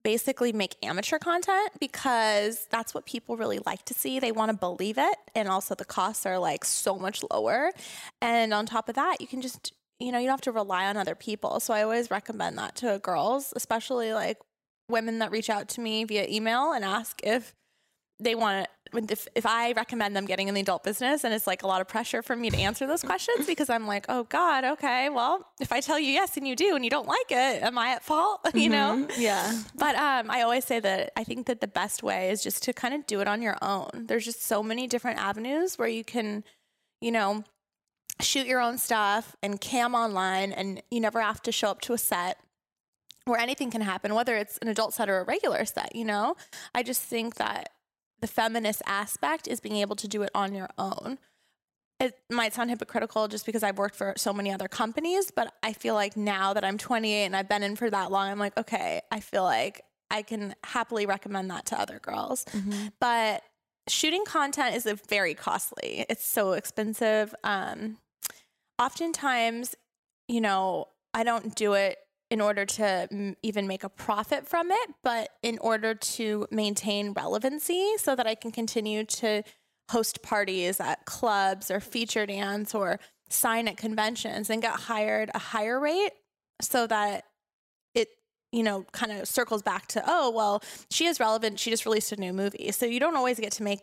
basically 0.03 0.53
make 0.53 0.75
amateur 0.83 1.21
content 1.21 1.71
because 1.79 2.67
that's 2.71 2.93
what 2.93 3.07
people 3.07 3.37
really 3.37 3.61
like 3.65 3.85
to 3.85 3.95
see. 3.95 4.19
They 4.19 4.33
want 4.33 4.51
to 4.51 4.57
believe 4.57 4.99
it. 4.99 5.17
And 5.33 5.49
also 5.49 5.77
the 5.77 5.85
costs 5.85 6.27
are 6.27 6.41
like 6.41 6.65
so 6.65 6.97
much 6.99 7.23
lower. 7.31 7.71
And 8.21 8.53
on 8.53 8.67
top 8.67 8.89
of 8.89 8.97
that, 8.97 9.21
you 9.21 9.29
can 9.29 9.43
just, 9.43 9.73
you 10.01 10.11
know, 10.11 10.19
you 10.19 10.27
don't 10.27 10.33
have 10.33 10.41
to 10.41 10.51
rely 10.53 10.87
on 10.87 10.97
other 10.97 11.15
people. 11.15 11.61
So 11.61 11.73
I 11.73 11.85
always 11.85 12.11
recommend 12.11 12.59
that 12.59 12.75
to 12.77 12.99
girls, 13.01 13.53
especially 13.55 14.13
like 14.13 14.39
women 14.89 15.21
that 15.21 15.31
reach 15.31 15.49
out 15.49 15.69
to 15.69 15.81
me 15.81 16.03
via 16.03 16.27
email 16.29 16.73
and 16.73 16.85
ask 16.85 17.21
if 17.23 17.55
they 18.19 18.35
want 18.35 18.65
to 18.65 18.82
if, 18.95 19.27
if 19.35 19.47
I 19.47 19.73
recommend 19.73 20.15
them 20.15 20.27
getting 20.27 20.49
in 20.49 20.55
the 20.55 20.61
adult 20.61 20.85
business 20.85 21.25
and 21.25 21.33
it's 21.33 21.47
like 21.47 21.63
a 21.63 21.67
lot 21.67 21.81
of 21.81 21.89
pressure 21.89 22.23
for 22.23 22.37
me 22.37 22.51
to 22.51 22.57
answer 22.59 22.87
those 22.87 23.03
questions 23.03 23.47
because 23.47 23.71
I'm 23.71 23.87
like, 23.87 24.07
oh 24.09 24.25
God, 24.25 24.65
okay, 24.65 25.09
well, 25.09 25.47
if 25.61 25.73
I 25.73 25.81
tell 25.81 25.99
you 25.99 26.13
yes 26.13 26.37
and 26.37 26.47
you 26.47 26.55
do 26.55 26.75
and 26.75 26.85
you 26.85 26.91
don't 26.91 27.09
like 27.09 27.31
it, 27.31 27.63
am 27.63 27.79
I 27.79 27.89
at 27.89 28.03
fault? 28.03 28.41
you 28.55 28.69
know? 28.69 29.07
Mm-hmm. 29.07 29.21
Yeah. 29.21 29.59
But 29.77 29.97
um, 29.97 30.31
I 30.31 30.43
always 30.43 30.65
say 30.65 30.81
that 30.81 31.13
I 31.17 31.25
think 31.25 31.47
that 31.47 31.61
the 31.61 31.69
best 31.69 32.03
way 32.03 32.31
is 32.31 32.43
just 32.43 32.63
to 32.65 32.73
kind 32.73 32.95
of 32.95 33.07
do 33.07 33.21
it 33.21 33.29
on 33.29 33.43
your 33.43 33.57
own. 33.63 34.07
There's 34.07 34.25
just 34.25 34.43
so 34.43 34.63
many 34.63 34.87
different 34.87 35.19
avenues 35.19 35.79
where 35.79 35.89
you 35.89 36.05
can, 36.05 36.45
you 37.01 37.13
know, 37.13 37.45
shoot 38.21 38.47
your 38.47 38.61
own 38.61 38.79
stuff 38.79 39.35
and 39.43 39.61
cam 39.61 39.95
online, 39.95 40.53
and 40.53 40.83
you 40.91 41.01
never 41.01 41.21
have 41.21 41.43
to 41.43 41.53
show 41.53 41.69
up 41.69 41.81
to 41.83 41.93
a 41.93 41.99
set 41.99 42.39
where 43.25 43.39
anything 43.39 43.71
can 43.71 43.81
happen, 43.81 44.15
whether 44.15 44.37
it's 44.37 44.59
an 44.59 44.69
adult 44.69 44.95
set 44.95 45.09
or 45.09 45.21
a 45.21 45.25
regular 45.25 45.65
set. 45.65 45.95
You 45.95 46.05
know, 46.05 46.37
I 46.75 46.83
just 46.83 47.03
think 47.03 47.37
that 47.37 47.71
the 48.23 48.29
feminist 48.29 48.81
aspect 48.87 49.47
is 49.47 49.61
being 49.61 49.77
able 49.77 49.97
to 49.97 50.09
do 50.09 50.23
it 50.23 50.31
on 50.35 50.55
your 50.55 50.71
own. 50.79 51.19
It 52.01 52.19
might 52.31 52.55
sound 52.55 52.71
hypocritical 52.71 53.29
just 53.29 53.45
because 53.45 53.63
I've 53.63 53.77
worked 53.77 53.97
for 53.97 54.15
so 54.17 54.33
many 54.33 54.53
other 54.53 54.69
companies, 54.69 55.31
but 55.31 55.53
I 55.63 55.73
feel 55.73 55.95
like 55.95 56.17
now 56.17 56.55
that 56.55 56.65
I'm 56.65 56.79
28 56.79 57.27
and 57.27 57.37
I've 57.37 57.49
been 57.49 57.63
in 57.63 57.77
for 57.77 57.91
that 57.91 58.11
long, 58.11 58.31
I'm 58.31 58.39
like, 58.39 58.57
okay, 58.57 59.03
I 59.11 59.21
feel 59.21 59.43
like 59.43 59.83
I 60.11 60.23
can 60.23 60.55
happily 60.65 61.05
recommend 61.05 61.51
that 61.51 61.67
to 61.67 61.81
other 61.81 61.99
girls. 61.99 62.45
Mm-hmm. 62.53 62.89
But 63.01 63.43
shooting 63.89 64.25
content 64.25 64.77
is 64.77 64.87
a 64.87 64.95
very 64.95 65.35
costly. 65.35 66.07
It's 66.09 66.27
so 66.27 66.53
expensive. 66.53 67.35
Um, 67.43 67.99
oftentimes, 68.79 69.75
you 70.29 70.41
know, 70.41 70.89
I 71.13 71.25
don't 71.25 71.55
do 71.55 71.75
it 71.75 71.99
in 72.33 72.41
order 72.41 72.65
to 72.65 72.85
m- 73.13 73.37
even 73.43 73.67
make 73.67 73.85
a 73.85 73.89
profit 73.89 74.47
from 74.49 74.71
it, 74.71 74.91
but 75.05 75.29
in 75.43 75.59
order 75.59 75.95
to 75.95 76.47
maintain 76.51 77.13
relevancy 77.13 77.85
so 77.99 78.17
that 78.17 78.27
I 78.27 78.35
can 78.35 78.51
continue 78.51 79.05
to 79.05 79.43
host 79.91 80.23
parties 80.23 80.81
at 80.81 81.05
clubs 81.05 81.71
or 81.71 81.79
feature 81.81 82.25
dance 82.27 82.75
or 82.75 82.99
sign 83.29 83.69
at 83.69 83.77
conventions 83.77 84.49
and 84.51 84.63
get 84.63 84.73
hired 84.75 85.31
a 85.35 85.39
higher 85.39 85.79
rate 85.79 86.13
so 86.61 86.87
that 86.87 87.25
it 87.95 88.09
you 88.53 88.63
know 88.63 88.85
kind 88.93 89.11
of 89.13 89.27
circles 89.29 89.63
back 89.63 89.87
to 89.89 90.03
oh 90.07 90.31
well 90.31 90.63
she 90.91 91.07
is 91.07 91.19
relevant 91.19 91.59
she 91.59 91.71
just 91.71 91.85
released 91.87 92.13
a 92.13 92.17
new 92.17 92.33
movie 92.33 92.71
so 92.73 92.85
you 92.87 93.01
don't 93.01 93.17
always 93.17 93.39
get 93.41 93.53
to 93.53 93.63
make 93.63 93.81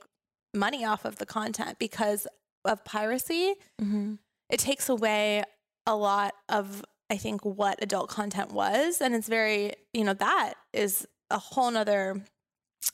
money 0.55 0.85
off 0.85 1.03
of 1.05 1.17
the 1.17 1.25
content 1.25 1.77
because 1.79 2.27
of 2.65 2.83
piracy 2.85 3.55
Mm-hmm. 3.81 4.13
it 4.49 4.59
takes 4.59 4.87
away 4.89 5.43
a 5.85 5.95
lot 5.95 6.33
of 6.47 6.83
i 7.09 7.17
think 7.17 7.43
what 7.43 7.81
adult 7.81 8.09
content 8.09 8.51
was. 8.51 9.01
And 9.01 9.15
it's 9.15 9.27
very 9.27 9.73
you 9.93 10.03
know 10.03 10.13
that 10.13 10.53
is 10.73 11.07
a 11.29 11.37
whole 11.39 11.71
nother 11.71 12.23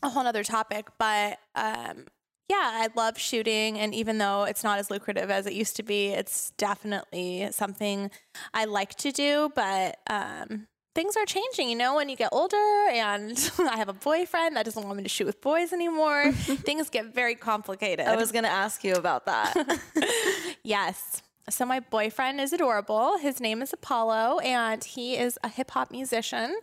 a 0.04 0.10
whole 0.10 0.24
nother 0.24 0.44
topic. 0.44 0.88
But 0.98 1.40
um 1.56 2.06
yeah 2.50 2.72
i 2.84 2.90
love 2.96 3.18
shooting. 3.18 3.78
And 3.80 3.94
even 3.96 4.18
though 4.18 4.44
it's 4.44 4.64
not 4.64 4.80
as 4.80 4.90
lucrative 4.92 5.30
as 5.32 5.46
it 5.46 5.54
used 5.54 5.76
to 5.78 5.84
be 5.84 6.08
it's 6.08 6.52
definitely 6.58 7.50
something 7.52 8.12
i 8.54 8.66
like 8.66 8.96
to 8.96 9.12
do. 9.12 9.52
But 9.56 10.00
um 10.10 10.68
things 10.94 11.18
are 11.18 11.26
changing 11.26 11.70
you 11.70 11.76
know 11.76 11.96
when 11.96 12.08
you 12.08 12.16
get 12.16 12.30
older. 12.32 12.56
And 12.92 13.38
i 13.60 13.78
have 13.78 13.90
a 13.90 13.94
boyfriend 13.94 14.56
that 14.56 14.66
doesn't 14.66 14.84
want 14.84 14.98
me 14.98 15.04
to 15.04 15.10
shoot 15.10 15.26
with 15.26 15.42
boys 15.42 15.74
anymore. 15.74 16.32
Things 16.70 16.90
get 16.90 17.14
very 17.14 17.36
complicated. 17.36 18.08
I 18.08 18.16
was 18.16 18.32
gonna 18.32 18.48
ask 18.48 18.84
you 18.84 18.94
about 18.94 19.26
that. 19.26 19.54
Yes. 20.64 21.22
So 21.50 21.66
my 21.66 21.80
boyfriend 21.80 22.42
is 22.42 22.54
adorable. 22.54 23.18
His 23.20 23.40
name 23.40 23.62
is 23.62 23.72
Apollo, 23.72 24.40
and 24.40 24.84
he 24.84 25.16
is 25.16 25.38
a 25.44 25.50
hip 25.50 25.72
hop 25.72 25.92
musician. 25.92 26.56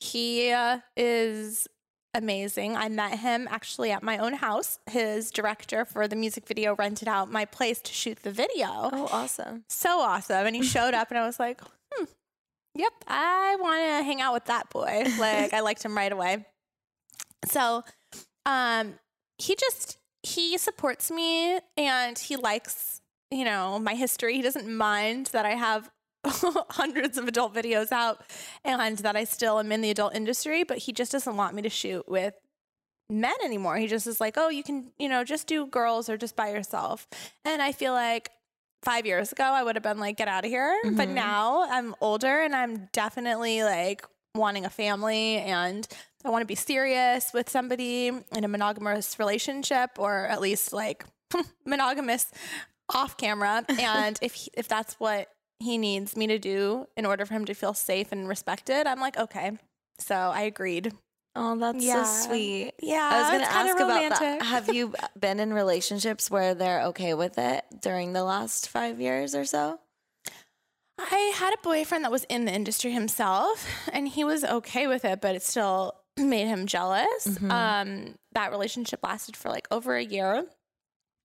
He 0.00 0.50
uh, 0.50 0.80
is 0.96 1.68
amazing. 2.14 2.76
I 2.76 2.88
met 2.88 3.18
him 3.18 3.46
actually 3.50 3.90
at 3.90 4.02
my 4.02 4.18
own 4.18 4.34
house. 4.34 4.78
His 4.90 5.30
director 5.30 5.84
for 5.84 6.08
the 6.08 6.16
music 6.16 6.46
video 6.46 6.74
rented 6.74 7.08
out 7.08 7.30
my 7.30 7.44
place 7.44 7.80
to 7.82 7.92
shoot 7.92 8.18
the 8.22 8.30
video. 8.30 8.66
oh, 8.68 9.08
awesome. 9.12 9.64
So 9.68 10.00
awesome. 10.00 10.46
And 10.46 10.56
he 10.56 10.62
showed 10.62 10.94
up, 10.94 11.10
and 11.10 11.18
I 11.18 11.26
was 11.26 11.38
like, 11.38 11.60
hmm, 11.92 12.04
yep, 12.74 12.92
I 13.06 13.56
want 13.60 13.80
to 13.82 14.04
hang 14.04 14.20
out 14.20 14.32
with 14.32 14.46
that 14.46 14.70
boy. 14.70 15.04
Like, 15.18 15.52
I 15.52 15.60
liked 15.60 15.84
him 15.84 15.96
right 15.96 16.12
away. 16.12 16.44
So, 17.46 17.84
um, 18.46 18.94
he 19.38 19.54
just, 19.54 19.98
he 20.22 20.56
supports 20.58 21.10
me 21.10 21.58
and 21.76 22.18
he 22.18 22.36
likes, 22.36 23.00
you 23.34 23.44
know, 23.44 23.78
my 23.78 23.94
history. 23.94 24.34
He 24.36 24.42
doesn't 24.42 24.68
mind 24.72 25.26
that 25.32 25.44
I 25.44 25.50
have 25.54 25.90
hundreds 26.24 27.18
of 27.18 27.26
adult 27.28 27.54
videos 27.54 27.92
out 27.92 28.22
and 28.64 28.96
that 28.98 29.16
I 29.16 29.24
still 29.24 29.58
am 29.58 29.72
in 29.72 29.80
the 29.80 29.90
adult 29.90 30.14
industry, 30.14 30.64
but 30.64 30.78
he 30.78 30.92
just 30.92 31.12
doesn't 31.12 31.36
want 31.36 31.54
me 31.54 31.62
to 31.62 31.68
shoot 31.68 32.08
with 32.08 32.34
men 33.10 33.34
anymore. 33.44 33.76
He 33.76 33.86
just 33.86 34.06
is 34.06 34.20
like, 34.20 34.34
oh, 34.38 34.48
you 34.48 34.62
can, 34.62 34.92
you 34.98 35.08
know, 35.08 35.24
just 35.24 35.46
do 35.46 35.66
girls 35.66 36.08
or 36.08 36.16
just 36.16 36.36
by 36.36 36.50
yourself. 36.50 37.06
And 37.44 37.60
I 37.60 37.72
feel 37.72 37.92
like 37.92 38.30
five 38.82 39.04
years 39.06 39.32
ago, 39.32 39.44
I 39.44 39.62
would 39.62 39.76
have 39.76 39.82
been 39.82 39.98
like, 39.98 40.16
get 40.16 40.28
out 40.28 40.44
of 40.44 40.50
here. 40.50 40.74
But 40.84 41.08
Mhm. 41.08 41.14
now 41.14 41.62
I'm 41.70 41.94
older 42.00 42.40
and 42.42 42.54
I'm 42.54 42.88
definitely 42.92 43.62
like 43.62 44.04
wanting 44.34 44.64
a 44.64 44.70
family 44.70 45.36
and 45.38 45.86
I 46.24 46.30
want 46.30 46.42
to 46.42 46.46
be 46.46 46.54
serious 46.54 47.32
with 47.34 47.50
somebody 47.50 48.08
in 48.08 48.44
a 48.44 48.48
monogamous 48.48 49.18
relationship 49.18 49.90
or 49.98 50.26
at 50.26 50.40
least 50.40 50.72
like 50.72 51.04
monogamous 51.66 52.30
off 52.92 53.16
camera. 53.16 53.64
And 53.78 54.18
if, 54.22 54.34
he- 54.34 54.50
if 54.54 54.68
that's 54.68 54.94
what 54.94 55.28
he 55.60 55.78
needs 55.78 56.16
me 56.16 56.26
to 56.26 56.38
do 56.38 56.86
in 56.96 57.06
order 57.06 57.24
for 57.24 57.34
him 57.34 57.44
to 57.46 57.54
feel 57.54 57.74
safe 57.74 58.12
and 58.12 58.28
respected, 58.28 58.86
I'm 58.86 59.00
like, 59.00 59.16
okay. 59.16 59.52
So 59.98 60.14
I 60.14 60.42
agreed. 60.42 60.92
Oh, 61.36 61.56
that's 61.56 61.84
Yeah. 61.84 62.04
so 62.04 62.28
sweet. 62.28 62.72
Yeah, 62.80 63.10
I 63.12 63.18
was 63.20 63.28
going 63.30 63.40
to 63.40 63.46
kinda 63.46 63.70
ask 63.70 63.80
about 63.80 64.20
that. 64.20 64.42
Have 64.42 64.72
you 64.74 64.94
been 65.18 65.40
in 65.40 65.52
relationships 65.54 66.30
where 66.30 66.54
they're 66.54 66.82
okay 66.86 67.14
with 67.14 67.38
it 67.38 67.64
during 67.80 68.12
the 68.12 68.22
last 68.24 68.68
five 68.68 69.00
years 69.00 69.34
or 69.34 69.44
so? 69.44 69.80
I 70.98 71.32
had 71.36 71.52
a 71.54 71.58
boyfriend 71.62 72.04
that 72.04 72.12
was 72.12 72.24
in 72.24 72.44
the 72.44 72.52
industry 72.52 72.92
himself, 72.92 73.66
and 73.92 74.06
he 74.06 74.22
was 74.22 74.44
okay 74.44 74.86
with 74.86 75.04
it, 75.04 75.20
but 75.20 75.34
it 75.34 75.42
still 75.42 75.94
made 76.16 76.46
him 76.46 76.66
jealous. 76.66 77.26
Mhm. 77.26 77.50
Um, 77.50 78.14
that 78.32 78.50
relationship 78.52 79.00
lasted 79.02 79.36
for 79.36 79.48
like 79.48 79.66
over 79.72 79.96
a 79.96 80.04
year, 80.04 80.46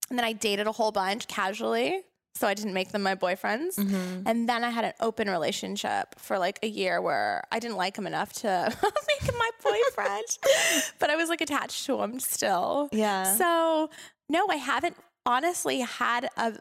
and 0.10 0.18
then 0.18 0.26
I 0.26 0.34
dated 0.34 0.68
a 0.68 0.72
whole 0.72 0.92
bunch 0.92 1.28
casually, 1.28 2.02
so 2.36 2.48
I 2.48 2.54
didn't 2.54 2.74
make 2.74 2.92
them 2.92 3.04
my 3.04 3.16
boyfriends. 3.16 3.76
Mm-hmm. 3.76 4.24
And 4.26 4.48
then 4.48 4.64
I 4.64 4.70
had 4.70 4.86
an 4.86 4.94
open 5.00 5.30
relationship 5.30 6.20
for 6.20 6.40
like 6.40 6.60
a 6.64 6.68
year 6.68 7.02
where 7.02 7.44
I 7.52 7.60
didn't 7.60 7.78
like 7.78 7.98
him 7.98 8.08
enough 8.08 8.34
to 8.34 8.74
make 8.84 9.30
him 9.30 9.36
my 9.38 9.50
boyfriend, 9.64 10.26
but 11.00 11.10
I 11.10 11.16
was 11.16 11.30
like 11.30 11.42
attached 11.42 11.86
to 11.88 12.02
him 12.02 12.20
still. 12.20 12.90
Yeah. 12.92 13.36
So, 13.36 13.90
no, 14.30 14.48
I 14.50 14.56
haven't 14.56 14.96
honestly 15.26 15.80
had 15.82 16.30
a, 16.38 16.54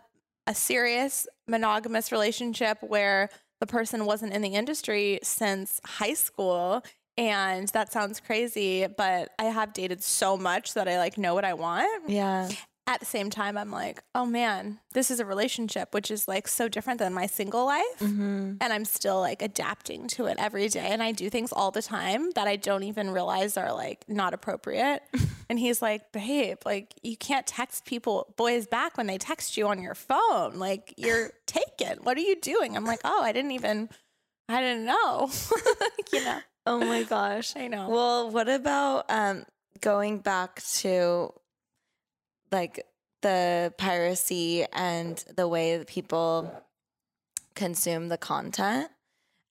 a 0.46 0.54
serious 0.54 1.26
monogamous 1.46 2.10
relationship 2.12 2.78
where 2.82 3.28
the 3.60 3.66
person 3.66 4.04
wasn't 4.04 4.32
in 4.32 4.42
the 4.42 4.54
industry 4.54 5.20
since 5.22 5.80
high 5.84 6.14
school. 6.14 6.82
And 7.16 7.66
that 7.70 7.92
sounds 7.92 8.20
crazy, 8.20 8.86
but 8.86 9.30
I 9.40 9.44
have 9.44 9.72
dated 9.72 10.04
so 10.04 10.36
much 10.36 10.74
that 10.74 10.86
I 10.86 10.98
like 10.98 11.18
know 11.18 11.34
what 11.34 11.44
I 11.44 11.54
want. 11.54 12.08
yeah. 12.08 12.48
At 12.88 13.00
the 13.00 13.06
same 13.06 13.28
time, 13.28 13.58
I'm 13.58 13.70
like, 13.70 14.02
oh 14.14 14.24
man, 14.24 14.78
this 14.94 15.10
is 15.10 15.20
a 15.20 15.24
relationship, 15.26 15.92
which 15.92 16.10
is 16.10 16.26
like 16.26 16.48
so 16.48 16.68
different 16.68 16.98
than 17.00 17.12
my 17.12 17.26
single 17.26 17.66
life 17.66 17.84
Mm-hmm. 18.00 18.54
and 18.60 18.72
I'm 18.72 18.84
still 18.86 19.20
like 19.20 19.42
adapting 19.42 20.08
to 20.08 20.24
it 20.26 20.36
every 20.38 20.68
day. 20.68 20.88
And 20.88 21.02
I 21.02 21.12
do 21.12 21.28
things 21.28 21.52
all 21.52 21.70
the 21.70 21.82
time 21.82 22.30
that 22.34 22.48
I 22.48 22.56
don't 22.56 22.84
even 22.84 23.10
realize 23.10 23.56
are 23.58 23.74
like 23.74 24.04
not 24.08 24.32
appropriate. 24.32 25.02
and 25.50 25.58
he's 25.58 25.82
like, 25.82 26.12
babe, 26.12 26.56
like 26.64 26.94
you 27.02 27.16
can't 27.16 27.46
text 27.46 27.84
people, 27.84 28.32
boys 28.38 28.66
back 28.66 28.96
when 28.96 29.06
they 29.06 29.18
text 29.18 29.56
you 29.58 29.68
on 29.68 29.82
your 29.82 29.94
phone. 29.94 30.58
Like 30.58 30.94
you're 30.96 31.32
taken. 31.46 31.98
What 32.04 32.16
are 32.16 32.20
you 32.22 32.36
doing? 32.40 32.74
I'm 32.74 32.84
like, 32.86 33.00
oh, 33.04 33.22
I 33.22 33.32
didn't 33.32 33.50
even, 33.52 33.90
I 34.48 34.62
didn't 34.62 34.86
know. 34.86 35.30
you 36.12 36.24
know, 36.24 36.38
Oh 36.66 36.78
my 36.80 37.02
gosh. 37.02 37.54
I 37.54 37.68
know. 37.68 37.88
Well, 37.90 38.30
what 38.30 38.48
about 38.48 39.04
um, 39.10 39.44
going 39.80 40.18
back 40.20 40.62
to 40.80 41.32
like 42.50 42.86
the 43.22 43.72
piracy 43.78 44.64
and 44.72 45.24
the 45.36 45.48
way 45.48 45.76
that 45.76 45.86
people 45.86 46.62
consume 47.54 48.08
the 48.08 48.18
content? 48.18 48.88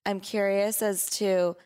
I'm 0.06 0.20
curious 0.20 0.80
as 0.80 1.06
to, 1.18 1.56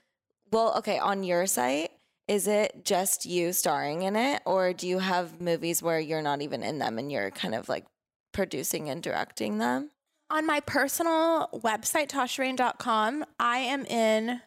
well, 0.50 0.74
okay, 0.78 0.98
on 0.98 1.22
your 1.22 1.46
site, 1.46 1.90
is 2.28 2.46
it 2.46 2.84
just 2.84 3.26
you 3.26 3.52
starring 3.52 4.02
in 4.02 4.16
it, 4.16 4.42
or 4.44 4.72
do 4.72 4.88
you 4.88 4.98
have 4.98 5.40
movies 5.40 5.82
where 5.82 6.00
you're 6.00 6.22
not 6.22 6.42
even 6.42 6.62
in 6.62 6.78
them 6.78 6.98
and 6.98 7.10
you're 7.10 7.30
kind 7.30 7.54
of 7.54 7.68
like 7.68 7.84
producing 8.32 8.88
and 8.88 9.02
directing 9.02 9.58
them? 9.58 9.90
on 10.32 10.46
my 10.46 10.60
personal 10.60 11.48
website, 11.52 12.08
tashareign.com, 12.08 13.24
I 13.38 13.58
am 13.58 13.84
in 13.84 14.40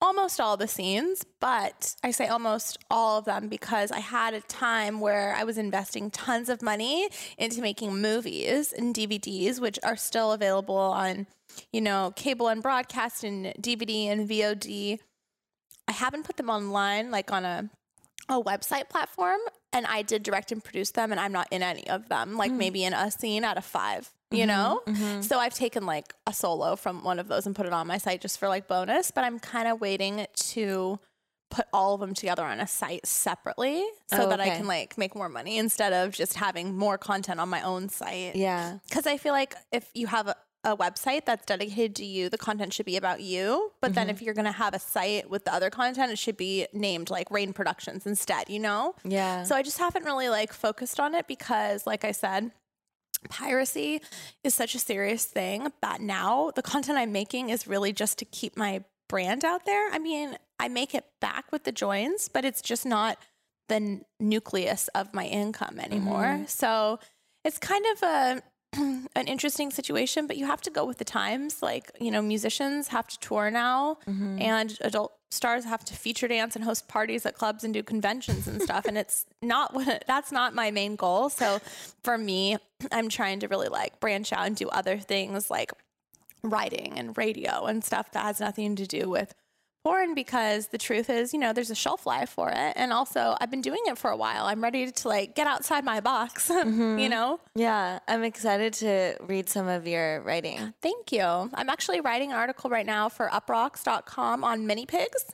almost 0.00 0.40
all 0.40 0.56
the 0.56 0.68
scenes, 0.68 1.24
but 1.40 1.94
I 2.02 2.10
say 2.10 2.28
almost 2.28 2.78
all 2.90 3.18
of 3.18 3.24
them 3.24 3.48
because 3.48 3.90
I 3.90 4.00
had 4.00 4.34
a 4.34 4.40
time 4.40 5.00
where 5.00 5.34
I 5.34 5.44
was 5.44 5.58
investing 5.58 6.10
tons 6.10 6.48
of 6.48 6.62
money 6.62 7.08
into 7.36 7.60
making 7.60 8.00
movies 8.00 8.72
and 8.72 8.94
DVDs, 8.94 9.60
which 9.60 9.78
are 9.82 9.96
still 9.96 10.32
available 10.32 10.76
on, 10.76 11.26
you 11.72 11.80
know, 11.80 12.12
cable 12.14 12.48
and 12.48 12.62
broadcast 12.62 13.24
and 13.24 13.46
DVD 13.60 14.06
and 14.06 14.28
VOD. 14.28 14.98
I 15.88 15.92
haven't 15.92 16.24
put 16.24 16.36
them 16.36 16.50
online 16.50 17.10
like 17.10 17.32
on 17.32 17.44
a 17.44 17.70
a 18.28 18.42
website 18.42 18.88
platform 18.88 19.38
and 19.72 19.86
I 19.86 20.02
did 20.02 20.22
direct 20.22 20.52
and 20.52 20.62
produce 20.62 20.90
them 20.90 21.10
and 21.12 21.20
I'm 21.20 21.32
not 21.32 21.48
in 21.50 21.62
any 21.62 21.88
of 21.88 22.08
them, 22.08 22.36
like 22.36 22.50
hmm. 22.50 22.58
maybe 22.58 22.84
in 22.84 22.92
a 22.92 23.10
scene 23.10 23.44
out 23.44 23.56
of 23.56 23.64
5, 23.64 24.10
you 24.30 24.38
mm-hmm, 24.40 24.48
know? 24.48 24.82
Mm-hmm. 24.86 25.22
So 25.22 25.38
I've 25.38 25.54
taken 25.54 25.86
like 25.86 26.14
a 26.26 26.32
solo 26.32 26.76
from 26.76 27.04
one 27.04 27.18
of 27.18 27.28
those 27.28 27.46
and 27.46 27.54
put 27.54 27.66
it 27.66 27.72
on 27.72 27.86
my 27.86 27.98
site 27.98 28.20
just 28.20 28.38
for 28.38 28.48
like 28.48 28.68
bonus, 28.68 29.10
but 29.10 29.24
I'm 29.24 29.38
kind 29.38 29.68
of 29.68 29.80
waiting 29.80 30.26
to 30.34 30.98
put 31.50 31.66
all 31.72 31.94
of 31.94 32.00
them 32.00 32.14
together 32.14 32.44
on 32.44 32.60
a 32.60 32.66
site 32.66 33.06
separately 33.06 33.82
so 34.08 34.24
Oh, 34.24 34.28
that 34.28 34.40
I 34.40 34.50
can 34.50 34.66
like 34.66 34.98
make 34.98 35.14
more 35.14 35.28
money 35.28 35.58
instead 35.58 35.92
of 35.92 36.12
just 36.12 36.34
having 36.34 36.76
more 36.76 36.98
content 36.98 37.40
on 37.40 37.48
my 37.48 37.62
own 37.62 37.88
site. 37.88 38.36
Yeah. 38.36 38.78
Because 38.88 39.06
I 39.06 39.16
feel 39.16 39.32
like 39.32 39.54
if 39.72 39.88
you 39.94 40.08
have 40.08 40.28
a, 40.28 40.36
a 40.64 40.76
website 40.76 41.24
that's 41.24 41.46
dedicated 41.46 41.96
to 41.96 42.04
you, 42.04 42.28
the 42.28 42.36
content 42.36 42.74
should 42.74 42.84
be 42.84 42.96
about 42.96 43.22
you. 43.22 43.72
But 43.80 43.94
then 43.94 44.08
mm-hmm. 44.08 44.16
if 44.16 44.22
you're 44.22 44.34
going 44.34 44.44
to 44.44 44.52
have 44.52 44.74
a 44.74 44.78
site 44.78 45.30
with 45.30 45.44
the 45.44 45.54
other 45.54 45.70
content, 45.70 46.12
it 46.12 46.18
should 46.18 46.36
be 46.36 46.66
named 46.74 47.08
like 47.08 47.30
Reign 47.30 47.52
Productions 47.54 48.04
instead, 48.04 48.50
you 48.50 48.58
know? 48.58 48.94
Yeah. 49.04 49.44
So 49.44 49.54
I 49.54 49.62
just 49.62 49.78
haven't 49.78 50.04
really 50.04 50.28
like 50.28 50.52
focused 50.52 51.00
on 51.00 51.14
it 51.14 51.26
because, 51.26 51.86
like 51.86 52.04
I 52.04 52.12
said, 52.12 52.50
piracy 53.28 54.00
is 54.44 54.54
such 54.54 54.74
a 54.74 54.78
serious 54.78 55.24
thing 55.24 55.72
that 55.82 56.00
now 56.00 56.50
the 56.54 56.62
content 56.62 56.98
I'm 56.98 57.12
making 57.12 57.50
is 57.50 57.66
really 57.66 57.92
just 57.92 58.18
to 58.18 58.24
keep 58.24 58.56
my 58.56 58.84
brand 59.08 59.44
out 59.44 59.64
there. 59.66 59.90
I 59.92 59.98
mean, 59.98 60.36
I 60.58 60.68
make 60.68 60.94
it 60.94 61.04
back 61.20 61.50
with 61.50 61.64
the 61.64 61.72
joins, 61.72 62.28
but 62.28 62.44
it's 62.44 62.62
just 62.62 62.84
not 62.84 63.18
the 63.68 63.76
n- 63.76 64.04
nucleus 64.20 64.88
of 64.88 65.14
my 65.14 65.24
income 65.24 65.78
anymore. 65.78 66.24
Mm-hmm. 66.24 66.46
So 66.46 66.98
it's 67.44 67.58
kind 67.58 67.84
of 67.92 68.02
a 68.02 68.42
an 68.74 69.26
interesting 69.26 69.70
situation, 69.70 70.26
but 70.26 70.36
you 70.36 70.46
have 70.46 70.60
to 70.62 70.70
go 70.70 70.84
with 70.84 70.98
the 70.98 71.04
times. 71.04 71.62
Like, 71.62 71.90
you 72.00 72.10
know, 72.10 72.22
musicians 72.22 72.88
have 72.88 73.06
to 73.08 73.18
tour 73.18 73.50
now, 73.50 73.98
mm-hmm. 74.06 74.40
and 74.40 74.76
adult 74.80 75.14
stars 75.30 75.64
have 75.64 75.84
to 75.84 75.94
feature 75.94 76.26
dance 76.28 76.56
and 76.56 76.64
host 76.64 76.88
parties 76.88 77.26
at 77.26 77.34
clubs 77.34 77.62
and 77.64 77.74
do 77.74 77.82
conventions 77.82 78.46
and 78.46 78.62
stuff. 78.62 78.86
and 78.86 78.96
it's 78.96 79.26
not 79.42 79.74
what 79.74 80.04
that's 80.06 80.32
not 80.32 80.54
my 80.54 80.70
main 80.70 80.96
goal. 80.96 81.28
So 81.28 81.60
for 82.02 82.16
me, 82.16 82.56
I'm 82.92 83.08
trying 83.08 83.40
to 83.40 83.48
really 83.48 83.68
like 83.68 84.00
branch 84.00 84.32
out 84.32 84.46
and 84.46 84.56
do 84.56 84.68
other 84.68 84.98
things 84.98 85.50
like 85.50 85.72
writing 86.42 86.98
and 86.98 87.16
radio 87.18 87.66
and 87.66 87.82
stuff 87.82 88.12
that 88.12 88.24
has 88.24 88.40
nothing 88.40 88.76
to 88.76 88.86
do 88.86 89.08
with 89.08 89.34
porn 89.84 90.14
because 90.14 90.68
the 90.68 90.78
truth 90.78 91.10
is, 91.10 91.32
you 91.32 91.38
know, 91.38 91.52
there's 91.52 91.70
a 91.70 91.74
shelf 91.74 92.06
life 92.06 92.30
for 92.30 92.50
it. 92.50 92.72
And 92.76 92.92
also, 92.92 93.36
I've 93.40 93.50
been 93.50 93.60
doing 93.60 93.80
it 93.86 93.98
for 93.98 94.10
a 94.10 94.16
while. 94.16 94.46
I'm 94.46 94.62
ready 94.62 94.90
to 94.90 95.08
like 95.08 95.34
get 95.34 95.46
outside 95.46 95.84
my 95.84 96.00
box, 96.00 96.48
mm-hmm. 96.52 96.98
you 96.98 97.08
know? 97.08 97.40
Yeah, 97.54 97.98
I'm 98.08 98.22
excited 98.24 98.72
to 98.74 99.16
read 99.26 99.48
some 99.48 99.68
of 99.68 99.86
your 99.86 100.20
writing. 100.22 100.74
Thank 100.82 101.12
you. 101.12 101.22
I'm 101.22 101.68
actually 101.68 102.00
writing 102.00 102.32
an 102.32 102.38
article 102.38 102.70
right 102.70 102.86
now 102.86 103.08
for 103.08 103.28
uproxx.com 103.28 104.44
on 104.44 104.66
mini 104.66 104.86
pigs. 104.86 105.24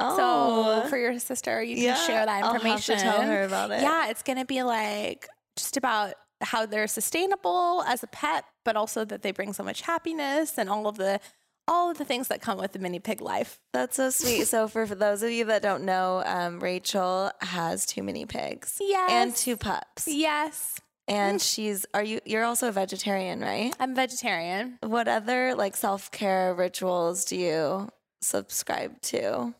Oh, 0.00 0.82
So 0.82 0.88
for 0.88 0.96
your 0.96 1.18
sister, 1.18 1.62
you 1.62 1.76
Yeah, 1.76 1.94
can 1.94 2.06
share 2.06 2.26
that 2.26 2.44
information. 2.44 2.96
I'll 2.96 3.04
have 3.04 3.14
to 3.14 3.20
tell 3.20 3.28
her 3.28 3.42
about 3.44 3.70
it. 3.70 3.82
Yeah, 3.82 4.08
it's 4.08 4.22
going 4.22 4.38
to 4.38 4.46
be 4.46 4.62
like 4.62 5.28
just 5.56 5.76
about 5.76 6.14
how 6.42 6.64
they're 6.64 6.86
sustainable 6.86 7.84
as 7.86 8.02
a 8.02 8.06
pet, 8.06 8.44
but 8.64 8.76
also 8.76 9.04
that 9.04 9.22
they 9.22 9.30
bring 9.30 9.52
so 9.52 9.62
much 9.62 9.82
happiness 9.82 10.56
and 10.56 10.70
all 10.70 10.86
of 10.86 10.96
the 10.96 11.20
all 11.70 11.90
of 11.90 11.96
the 11.96 12.04
things 12.04 12.28
that 12.28 12.42
come 12.42 12.58
with 12.58 12.72
the 12.72 12.78
mini 12.78 12.98
pig 12.98 13.22
life. 13.22 13.58
that's 13.72 13.96
so 13.96 14.10
sweet. 14.10 14.44
so 14.46 14.68
for, 14.68 14.86
for 14.86 14.94
those 14.94 15.22
of 15.22 15.30
you 15.30 15.46
that 15.46 15.62
don't 15.62 15.84
know, 15.84 16.22
um, 16.26 16.60
Rachel 16.60 17.30
has 17.40 17.86
two 17.86 18.02
mini 18.02 18.26
pigs 18.26 18.76
Yes. 18.80 19.10
and 19.10 19.34
two 19.34 19.56
pups. 19.56 20.06
Yes. 20.06 20.76
And 21.08 21.40
she's 21.42 21.86
are 21.94 22.04
you 22.04 22.20
you're 22.24 22.44
also 22.44 22.68
a 22.68 22.72
vegetarian, 22.72 23.40
right? 23.40 23.74
I'm 23.80 23.94
vegetarian. 23.96 24.78
What 24.82 25.08
other 25.08 25.54
like 25.56 25.76
self-care 25.76 26.54
rituals 26.54 27.24
do 27.24 27.36
you 27.36 27.88
subscribe 28.20 29.00
to 29.02 29.52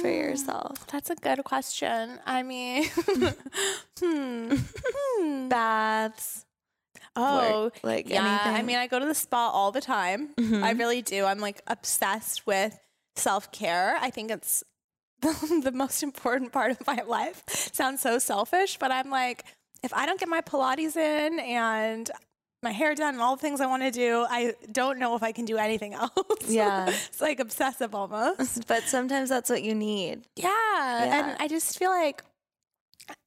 for 0.00 0.08
yourself? 0.08 0.86
That's 0.86 1.10
a 1.10 1.14
good 1.16 1.44
question. 1.44 2.18
I 2.24 2.42
mean, 2.42 2.84
hmm. 4.00 4.54
Hmm. 5.18 5.48
Baths, 5.48 6.45
Oh, 7.16 7.64
work, 7.64 7.78
like 7.82 8.08
yeah. 8.08 8.42
I 8.44 8.62
mean, 8.62 8.76
I 8.76 8.86
go 8.86 8.98
to 8.98 9.06
the 9.06 9.14
spa 9.14 9.50
all 9.50 9.72
the 9.72 9.80
time. 9.80 10.30
Mm-hmm. 10.36 10.62
I 10.62 10.70
really 10.72 11.02
do. 11.02 11.24
I'm 11.24 11.38
like 11.38 11.62
obsessed 11.66 12.46
with 12.46 12.78
self 13.16 13.50
care. 13.52 13.96
I 14.00 14.10
think 14.10 14.30
it's 14.30 14.62
the, 15.20 15.60
the 15.64 15.72
most 15.72 16.02
important 16.02 16.52
part 16.52 16.72
of 16.72 16.86
my 16.86 17.02
life. 17.06 17.42
Sounds 17.48 18.00
so 18.00 18.18
selfish, 18.18 18.78
but 18.78 18.90
I'm 18.90 19.10
like, 19.10 19.44
if 19.82 19.92
I 19.94 20.06
don't 20.06 20.18
get 20.20 20.28
my 20.28 20.40
Pilates 20.40 20.96
in 20.96 21.38
and 21.40 22.10
my 22.62 22.72
hair 22.72 22.94
done 22.94 23.14
and 23.14 23.22
all 23.22 23.36
the 23.36 23.42
things 23.42 23.60
I 23.60 23.66
want 23.66 23.82
to 23.82 23.90
do, 23.90 24.26
I 24.28 24.54
don't 24.72 24.98
know 24.98 25.14
if 25.14 25.22
I 25.22 25.32
can 25.32 25.44
do 25.44 25.56
anything 25.56 25.94
else. 25.94 26.12
Yeah. 26.48 26.88
it's 26.88 27.20
like 27.20 27.40
obsessive 27.40 27.94
almost. 27.94 28.66
but 28.66 28.82
sometimes 28.84 29.28
that's 29.28 29.50
what 29.50 29.62
you 29.62 29.74
need. 29.74 30.22
Yeah. 30.36 30.48
Yeah. 30.48 31.30
And 31.30 31.36
I 31.38 31.48
just 31.48 31.78
feel 31.78 31.90
like 31.90 32.22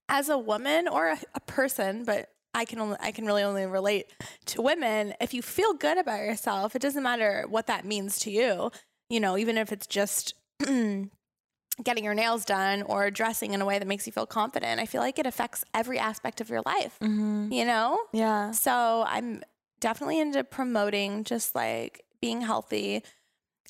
as 0.09 0.29
a 0.29 0.37
woman 0.37 0.87
or 0.87 1.09
a, 1.09 1.19
a 1.35 1.39
person, 1.41 2.03
but 2.03 2.29
I 2.59 2.65
can 2.65 2.79
only 2.79 2.97
I 2.99 3.11
can 3.11 3.25
really 3.25 3.41
only 3.41 3.65
relate 3.65 4.11
to 4.47 4.61
women. 4.61 5.13
If 5.21 5.33
you 5.33 5.41
feel 5.41 5.73
good 5.73 5.97
about 5.97 6.19
yourself, 6.19 6.75
it 6.75 6.81
doesn't 6.81 7.01
matter 7.01 7.45
what 7.47 7.67
that 7.67 7.85
means 7.85 8.19
to 8.19 8.31
you. 8.31 8.69
You 9.09 9.21
know, 9.21 9.37
even 9.37 9.57
if 9.57 9.71
it's 9.71 9.87
just 9.87 10.33
getting 10.59 12.03
your 12.03 12.13
nails 12.13 12.43
done 12.43 12.81
or 12.81 13.09
dressing 13.11 13.53
in 13.53 13.61
a 13.61 13.65
way 13.65 13.79
that 13.79 13.87
makes 13.87 14.05
you 14.05 14.11
feel 14.11 14.25
confident. 14.25 14.81
I 14.81 14.85
feel 14.85 14.99
like 14.99 15.17
it 15.17 15.25
affects 15.25 15.63
every 15.73 15.97
aspect 15.97 16.41
of 16.41 16.49
your 16.49 16.61
life. 16.65 16.97
Mm-hmm. 17.01 17.53
You 17.53 17.63
know? 17.63 17.97
Yeah. 18.11 18.51
So 18.51 19.05
I'm 19.07 19.41
definitely 19.79 20.19
into 20.19 20.43
promoting 20.43 21.23
just 21.23 21.55
like 21.55 22.03
being 22.19 22.41
healthy. 22.41 23.03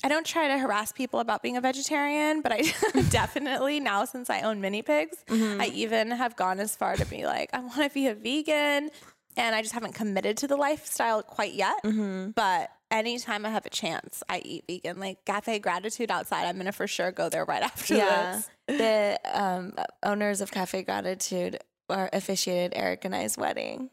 I 0.02 0.08
don't 0.08 0.24
try 0.26 0.48
to 0.48 0.58
harass 0.58 0.92
people 0.92 1.20
about 1.20 1.42
being 1.42 1.56
a 1.56 1.60
vegetarian, 1.60 2.40
but 2.42 2.52
I 2.52 2.62
definitely 3.10 3.80
now 3.80 4.04
since 4.04 4.30
I 4.30 4.40
own 4.42 4.60
mini 4.60 4.82
pigs, 4.82 5.16
I 5.30 5.70
even 5.74 6.10
have 6.10 6.36
gone 6.36 6.58
as 6.60 6.74
far 6.76 6.96
to 6.96 7.04
be 7.06 7.26
like, 7.26 7.50
I 7.52 7.60
want 7.60 7.74
to 7.82 7.90
be 7.90 8.06
a 8.08 8.14
vegan. 8.14 8.90
And 9.36 9.54
I 9.54 9.62
just 9.62 9.72
haven't 9.74 9.94
committed 9.94 10.38
to 10.38 10.48
the 10.48 10.56
lifestyle 10.56 11.22
quite 11.22 11.54
yet. 11.54 11.76
But 12.34 12.70
anytime 12.90 13.46
I 13.46 13.50
have 13.50 13.64
a 13.64 13.70
chance, 13.70 14.22
I 14.28 14.40
eat 14.44 14.64
vegan. 14.66 14.98
Like 14.98 15.24
Cafe 15.24 15.60
Gratitude 15.60 16.10
outside, 16.10 16.46
I'm 16.46 16.56
going 16.56 16.66
to 16.66 16.72
for 16.72 16.86
sure 16.88 17.12
go 17.12 17.28
there 17.28 17.44
right 17.44 17.62
after 17.70 17.94
Yeah. 17.94 18.40
this. 18.66 18.78
The 18.78 19.20
um, 19.40 19.74
owners 20.02 20.40
of 20.40 20.50
Cafe 20.50 20.82
Gratitude 20.82 21.58
are 21.88 22.10
officiated 22.12 22.72
Eric 22.74 23.04
and 23.04 23.14
I's 23.14 23.36
wedding. 23.38 23.90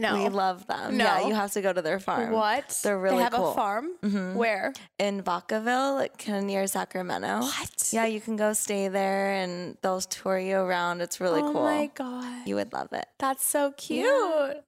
No. 0.00 0.14
We 0.22 0.28
love 0.28 0.66
them. 0.68 0.98
Yeah, 0.98 1.18
No. 1.18 1.28
you 1.28 1.34
have 1.34 1.50
to 1.52 1.60
go 1.60 1.72
to 1.72 1.82
their 1.82 1.98
farm. 1.98 2.30
what? 2.30 2.78
They're 2.84 2.96
really 2.98 3.10
cool. 3.10 3.18
They 3.18 3.24
have 3.24 3.32
cool. 3.32 3.50
a 3.50 3.54
farm? 3.54 4.36
Where? 4.36 4.72
In 4.98 5.22
Vacaville, 5.22 5.96
like 5.96 6.18
kind 6.24 6.38
of 6.38 6.44
near 6.44 6.66
Sacramento. 6.68 7.40
What? 7.40 7.88
Yeah, 7.92 8.06
you 8.06 8.20
can 8.20 8.36
go 8.36 8.52
stay 8.52 8.86
there 8.88 9.32
and 9.32 9.76
they'll 9.82 10.00
tour 10.00 10.38
you 10.38 10.56
around. 10.58 11.00
It's 11.00 11.20
really 11.20 11.40
oh 11.40 11.52
cool. 11.52 11.62
Oh 11.62 11.64
my 11.64 11.90
God. 11.94 12.46
You 12.46 12.54
would 12.54 12.72
love 12.72 12.92
it. 12.92 13.06
That's 13.18 13.44
so 13.44 13.72
cute. 13.72 14.08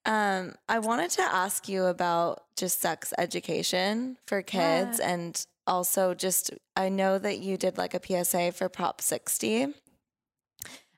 Um, 0.04 0.54
I 0.68 0.80
wanted 0.80 1.10
to 1.12 1.22
ask 1.22 1.68
you 1.68 1.84
about 1.84 2.42
just 2.56 2.80
sex 2.80 3.12
education 3.16 4.16
for 4.26 4.42
kids 4.42 4.98
and 4.98 5.46
also 5.66 6.12
just 6.14 6.50
I 6.74 6.88
know 6.88 7.18
that 7.18 7.38
you 7.38 7.56
did 7.56 7.78
like 7.78 7.94
a 7.94 8.00
PSA 8.24 8.50
for 8.52 8.68
Prop 8.68 9.00
60. 9.00 9.68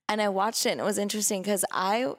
And 0.09 0.23
I 0.23 0.29
watched 0.31 0.64
it 0.66 0.71
and 0.71 0.81
it 0.81 0.85
was 0.85 0.99
interesting 0.99 1.42
because 1.42 1.64
I 1.71 2.12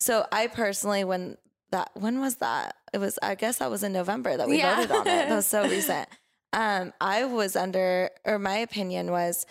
so 0.00 0.26
I 0.32 0.48
personally 0.48 1.04
when 1.04 1.36
that 1.72 1.90
when 1.94 2.20
was 2.20 2.36
that? 2.36 2.76
It 2.92 2.98
was 2.98 3.18
I 3.22 3.34
guess 3.34 3.58
that 3.58 3.70
was 3.70 3.82
in 3.82 3.92
November 3.92 4.36
that 4.36 4.48
we 4.48 4.58
Yeah. 4.58 4.76
voted 4.76 4.92
on 4.92 5.00
it. 5.00 5.04
That 5.28 5.34
was 5.34 5.46
so 5.46 5.62
recent. 5.68 6.08
Um, 6.52 6.92
I 7.00 7.24
was 7.24 7.56
under 7.56 8.10
or 8.24 8.38
my 8.38 8.56
opinion 8.58 9.10
was 9.10 9.44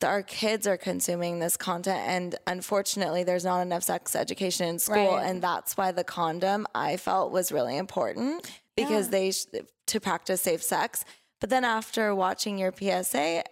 that 0.00 0.08
our 0.08 0.22
kids 0.22 0.66
are 0.66 0.76
consuming 0.76 1.38
this 1.38 1.56
content 1.56 2.00
and 2.08 2.34
unfortunately 2.48 3.22
there's 3.24 3.44
not 3.44 3.60
enough 3.60 3.82
sex 3.84 4.16
education 4.16 4.66
in 4.68 4.78
school 4.80 5.14
Right. 5.16 5.26
and 5.26 5.40
that's 5.42 5.76
why 5.76 5.92
the 5.92 6.02
condom 6.04 6.66
I 6.74 6.96
felt 6.96 7.30
was 7.30 7.52
really 7.52 7.76
important 7.76 8.50
because 8.76 9.06
Yeah. 9.06 9.10
they 9.10 9.30
sh- 9.32 9.46
to 9.88 10.00
practice 10.00 10.42
safe 10.42 10.62
sex 10.62 11.04
but 11.40 11.50
then 11.50 11.64
after 11.64 12.14
watching 12.14 12.58
your 12.58 12.72
PSA 12.72 13.44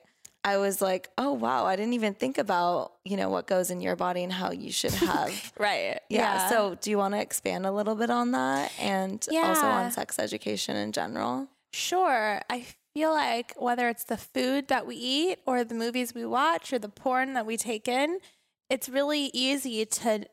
I 0.44 0.56
was 0.56 0.80
like 0.80 1.08
oh 1.18 1.32
wow 1.32 1.66
I 1.66 1.76
didn't 1.76 1.92
even 1.94 2.14
think 2.14 2.38
about 2.38 2.92
you 3.04 3.16
know 3.16 3.28
what 3.28 3.46
goes 3.46 3.70
in 3.70 3.80
your 3.80 3.96
body 3.96 4.22
and 4.24 4.32
how 4.32 4.50
you 4.52 4.72
should 4.72 4.92
have 4.94 5.52
Right. 5.58 6.00
yeah. 6.08 6.48
so 6.48 6.76
do 6.80 6.90
you 6.90 6.98
want 6.98 7.14
to 7.14 7.20
expand 7.20 7.66
a 7.66 7.72
little 7.72 7.94
bit 7.94 8.10
on 8.10 8.32
that 8.32 8.72
and 8.78 9.26
also 9.32 9.66
on 9.66 9.90
sex 9.90 10.18
education 10.18 10.76
in 10.76 10.92
general 10.92 11.48
Sure. 11.72 12.40
I 12.50 12.66
feel 12.94 13.12
like 13.12 13.54
whether 13.56 13.88
it's 13.88 14.04
the 14.04 14.16
food 14.16 14.68
that 14.68 14.86
we 14.86 14.96
eat 14.96 15.38
or 15.46 15.62
the 15.62 15.74
movies 15.74 16.14
we 16.14 16.24
watch 16.26 16.72
or 16.72 16.78
the 16.80 16.88
porn 16.88 17.34
that 17.34 17.46
we 17.46 17.56
take 17.56 17.86
in, 17.86 18.18
it's 18.68 18.88
really 18.88 19.30
easy 19.32 19.86
to 19.86 20.26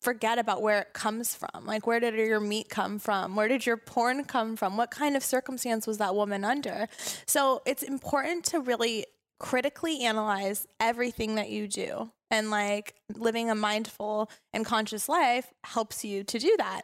forget 0.00 0.38
about 0.38 0.62
where 0.62 0.80
it 0.80 0.92
comes 0.94 1.34
from. 1.34 1.66
Like, 1.66 1.86
where 1.86 2.00
did 2.00 2.14
your 2.14 2.40
meat 2.40 2.68
come 2.68 2.98
from? 2.98 3.36
Where 3.36 3.48
did 3.48 3.66
your 3.66 3.76
porn 3.76 4.24
come 4.24 4.56
from? 4.56 4.76
What 4.76 4.90
kind 4.90 5.16
of 5.16 5.22
circumstance 5.22 5.86
was 5.86 5.98
that 5.98 6.14
woman 6.14 6.44
under? 6.44 6.88
So, 7.26 7.60
it's 7.66 7.82
important 7.82 8.44
to 8.46 8.60
really 8.60 9.04
critically 9.38 10.02
analyze 10.02 10.66
everything 10.80 11.34
that 11.36 11.50
you 11.50 11.68
do. 11.68 12.10
And 12.30 12.50
like 12.50 12.94
living 13.14 13.50
a 13.50 13.54
mindful 13.54 14.30
and 14.52 14.64
conscious 14.66 15.08
life 15.08 15.52
helps 15.64 16.04
you 16.04 16.24
to 16.24 16.38
do 16.38 16.54
that. 16.58 16.82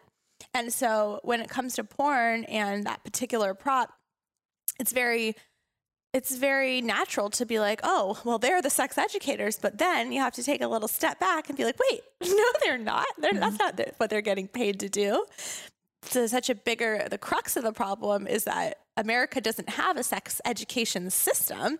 And 0.54 0.72
so 0.72 1.20
when 1.22 1.40
it 1.40 1.48
comes 1.48 1.74
to 1.74 1.84
porn 1.84 2.44
and 2.44 2.84
that 2.84 3.04
particular 3.04 3.54
prop, 3.54 3.92
it's 4.78 4.92
very 4.92 5.36
it's 6.12 6.36
very 6.36 6.82
natural 6.82 7.30
to 7.30 7.46
be 7.46 7.58
like, 7.58 7.80
oh, 7.82 8.20
well, 8.24 8.38
they're 8.38 8.60
the 8.60 8.68
sex 8.68 8.98
educators, 8.98 9.58
but 9.58 9.78
then 9.78 10.12
you 10.12 10.20
have 10.20 10.34
to 10.34 10.42
take 10.42 10.60
a 10.60 10.68
little 10.68 10.88
step 10.88 11.18
back 11.18 11.48
and 11.48 11.56
be 11.56 11.64
like, 11.64 11.78
wait, 11.90 12.02
no, 12.28 12.44
they're 12.62 12.76
not. 12.76 13.06
They're, 13.18 13.32
That's 13.32 13.56
mm-hmm. 13.56 13.78
not 13.78 13.94
what 13.96 14.10
they're 14.10 14.20
getting 14.20 14.46
paid 14.46 14.80
to 14.80 14.90
do. 14.90 15.24
So, 16.04 16.26
such 16.26 16.50
a 16.50 16.54
bigger, 16.54 17.06
the 17.10 17.16
crux 17.16 17.56
of 17.56 17.62
the 17.62 17.72
problem 17.72 18.26
is 18.26 18.44
that 18.44 18.81
America 18.96 19.40
doesn't 19.40 19.70
have 19.70 19.96
a 19.96 20.02
sex 20.02 20.40
education 20.44 21.10
system. 21.10 21.78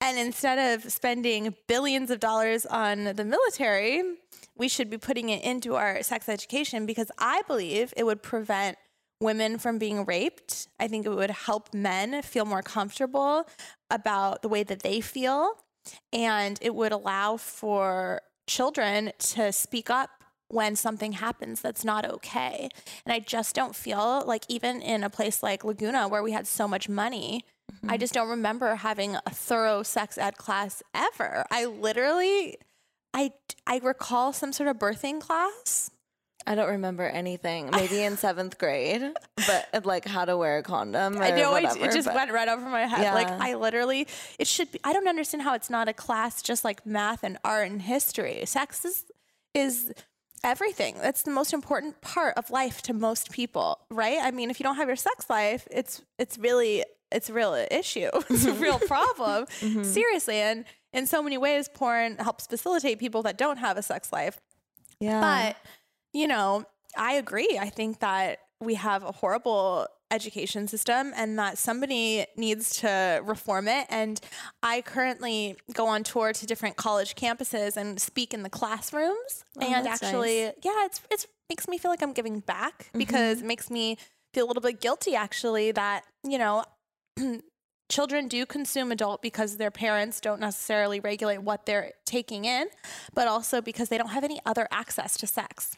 And 0.00 0.18
instead 0.18 0.74
of 0.74 0.90
spending 0.92 1.54
billions 1.66 2.10
of 2.10 2.20
dollars 2.20 2.64
on 2.66 3.04
the 3.04 3.24
military, 3.24 4.02
we 4.56 4.68
should 4.68 4.88
be 4.88 4.98
putting 4.98 5.28
it 5.28 5.42
into 5.42 5.74
our 5.74 6.02
sex 6.02 6.28
education 6.28 6.86
because 6.86 7.10
I 7.18 7.42
believe 7.46 7.92
it 7.96 8.04
would 8.04 8.22
prevent 8.22 8.78
women 9.20 9.58
from 9.58 9.78
being 9.78 10.04
raped. 10.04 10.68
I 10.80 10.88
think 10.88 11.06
it 11.06 11.10
would 11.10 11.30
help 11.30 11.72
men 11.74 12.22
feel 12.22 12.44
more 12.44 12.62
comfortable 12.62 13.48
about 13.90 14.42
the 14.42 14.48
way 14.48 14.62
that 14.62 14.82
they 14.82 15.00
feel. 15.00 15.52
And 16.12 16.58
it 16.62 16.74
would 16.74 16.92
allow 16.92 17.36
for 17.36 18.22
children 18.46 19.12
to 19.18 19.52
speak 19.52 19.90
up 19.90 20.23
when 20.54 20.76
something 20.76 21.12
happens 21.12 21.60
that's 21.60 21.84
not 21.84 22.08
okay. 22.08 22.68
And 23.04 23.12
I 23.12 23.18
just 23.18 23.54
don't 23.54 23.74
feel 23.76 24.22
like, 24.26 24.44
even 24.48 24.80
in 24.80 25.04
a 25.04 25.10
place 25.10 25.42
like 25.42 25.64
Laguna 25.64 26.08
where 26.08 26.22
we 26.22 26.32
had 26.32 26.46
so 26.46 26.66
much 26.68 26.88
money, 26.88 27.44
mm-hmm. 27.72 27.90
I 27.90 27.96
just 27.96 28.14
don't 28.14 28.28
remember 28.28 28.76
having 28.76 29.16
a 29.16 29.30
thorough 29.30 29.82
sex 29.82 30.16
ed 30.16 30.36
class 30.36 30.82
ever. 30.94 31.44
I 31.50 31.66
literally, 31.66 32.56
I, 33.12 33.32
I 33.66 33.78
recall 33.78 34.32
some 34.32 34.52
sort 34.52 34.68
of 34.68 34.78
birthing 34.78 35.20
class 35.20 35.90
I 36.46 36.54
don't 36.54 36.68
remember 36.68 37.04
anything. 37.04 37.70
Maybe 37.70 38.02
in 38.02 38.16
seventh 38.16 38.58
grade, 38.58 39.02
but 39.46 39.86
like 39.86 40.04
how 40.04 40.24
to 40.24 40.36
wear 40.36 40.58
a 40.58 40.62
condom. 40.62 41.18
I 41.20 41.30
know 41.30 41.52
whatever, 41.52 41.78
it, 41.78 41.84
it 41.84 41.92
just 41.92 42.12
went 42.12 42.32
right 42.32 42.48
over 42.48 42.68
my 42.68 42.86
head. 42.86 43.14
Like 43.14 43.28
I 43.28 43.54
literally, 43.54 44.06
it 44.38 44.46
should 44.46 44.70
be. 44.70 44.80
I 44.84 44.92
don't 44.92 45.08
understand 45.08 45.42
how 45.42 45.54
it's 45.54 45.70
not 45.70 45.88
a 45.88 45.94
class 45.94 46.42
just 46.42 46.64
like 46.64 46.84
math 46.84 47.24
and 47.24 47.38
art 47.44 47.70
and 47.70 47.80
history. 47.80 48.42
Sex 48.44 48.84
is 48.84 49.04
is 49.54 49.92
everything. 50.44 50.96
That's 51.00 51.22
the 51.22 51.30
most 51.30 51.52
important 51.52 52.00
part 52.00 52.36
of 52.36 52.50
life 52.50 52.82
to 52.82 52.92
most 52.92 53.32
people, 53.32 53.80
right? 53.90 54.18
I 54.22 54.30
mean, 54.30 54.50
if 54.50 54.60
you 54.60 54.64
don't 54.64 54.76
have 54.76 54.88
your 54.88 54.96
sex 54.96 55.28
life, 55.28 55.66
it's 55.70 56.02
it's 56.18 56.38
really 56.38 56.84
it's 57.10 57.30
a 57.30 57.32
real 57.32 57.54
issue. 57.70 58.10
It's 58.30 58.44
a 58.44 58.52
real 58.66 58.78
problem. 58.78 59.46
Mm-hmm. 59.60 59.82
Seriously, 59.82 60.36
and 60.36 60.64
in 60.92 61.06
so 61.06 61.22
many 61.22 61.38
ways, 61.38 61.68
porn 61.68 62.16
helps 62.18 62.46
facilitate 62.46 62.98
people 62.98 63.22
that 63.22 63.36
don't 63.36 63.58
have 63.58 63.76
a 63.76 63.82
sex 63.82 64.12
life. 64.12 64.40
Yeah. 65.00 65.20
But, 65.20 65.56
you 66.12 66.28
know, 66.28 66.64
I 66.96 67.14
agree. 67.14 67.58
I 67.60 67.68
think 67.68 67.98
that 67.98 68.38
we 68.60 68.74
have 68.74 69.02
a 69.02 69.10
horrible 69.12 69.88
education 70.10 70.68
system 70.68 71.12
and 71.16 71.38
that 71.38 71.58
somebody 71.58 72.26
needs 72.36 72.76
to 72.80 73.20
reform 73.24 73.68
it. 73.68 73.86
And 73.90 74.20
I 74.62 74.82
currently 74.82 75.56
go 75.72 75.86
on 75.86 76.04
tour 76.04 76.32
to 76.32 76.46
different 76.46 76.76
college 76.76 77.14
campuses 77.14 77.76
and 77.76 78.00
speak 78.00 78.32
in 78.32 78.42
the 78.42 78.50
classrooms. 78.50 79.44
Oh, 79.60 79.66
and 79.66 79.86
actually, 79.86 80.44
nice. 80.44 80.54
yeah, 80.62 80.84
it's 80.84 81.00
it's 81.10 81.26
makes 81.48 81.68
me 81.68 81.78
feel 81.78 81.90
like 81.90 82.02
I'm 82.02 82.12
giving 82.12 82.40
back 82.40 82.84
mm-hmm. 82.84 82.98
because 82.98 83.40
it 83.40 83.46
makes 83.46 83.70
me 83.70 83.98
feel 84.32 84.46
a 84.46 84.48
little 84.48 84.62
bit 84.62 84.80
guilty 84.80 85.14
actually 85.14 85.72
that, 85.72 86.04
you 86.22 86.38
know, 86.38 86.64
children 87.90 88.28
do 88.28 88.46
consume 88.46 88.90
adult 88.90 89.22
because 89.22 89.56
their 89.56 89.70
parents 89.70 90.20
don't 90.20 90.40
necessarily 90.40 91.00
regulate 91.00 91.38
what 91.38 91.66
they're 91.66 91.92
taking 92.06 92.44
in, 92.44 92.66
but 93.14 93.28
also 93.28 93.60
because 93.60 93.88
they 93.88 93.98
don't 93.98 94.08
have 94.08 94.24
any 94.24 94.40
other 94.46 94.66
access 94.70 95.16
to 95.18 95.26
sex. 95.26 95.76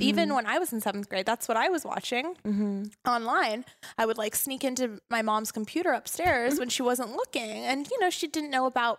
Even 0.00 0.28
mm-hmm. 0.28 0.36
when 0.36 0.46
I 0.46 0.58
was 0.58 0.72
in 0.72 0.80
seventh 0.80 1.08
grade, 1.08 1.26
that's 1.26 1.48
what 1.48 1.56
I 1.56 1.68
was 1.68 1.84
watching 1.84 2.34
mm-hmm. 2.44 2.84
online. 3.06 3.64
I 3.96 4.06
would 4.06 4.18
like 4.18 4.34
sneak 4.34 4.64
into 4.64 5.00
my 5.10 5.22
mom's 5.22 5.52
computer 5.52 5.92
upstairs 5.92 6.54
mm-hmm. 6.54 6.60
when 6.60 6.68
she 6.68 6.82
wasn't 6.82 7.12
looking. 7.12 7.64
And, 7.64 7.88
you 7.90 7.98
know, 8.00 8.10
she 8.10 8.26
didn't 8.26 8.50
know 8.50 8.66
about 8.66 8.98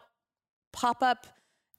pop 0.72 1.02
up 1.02 1.28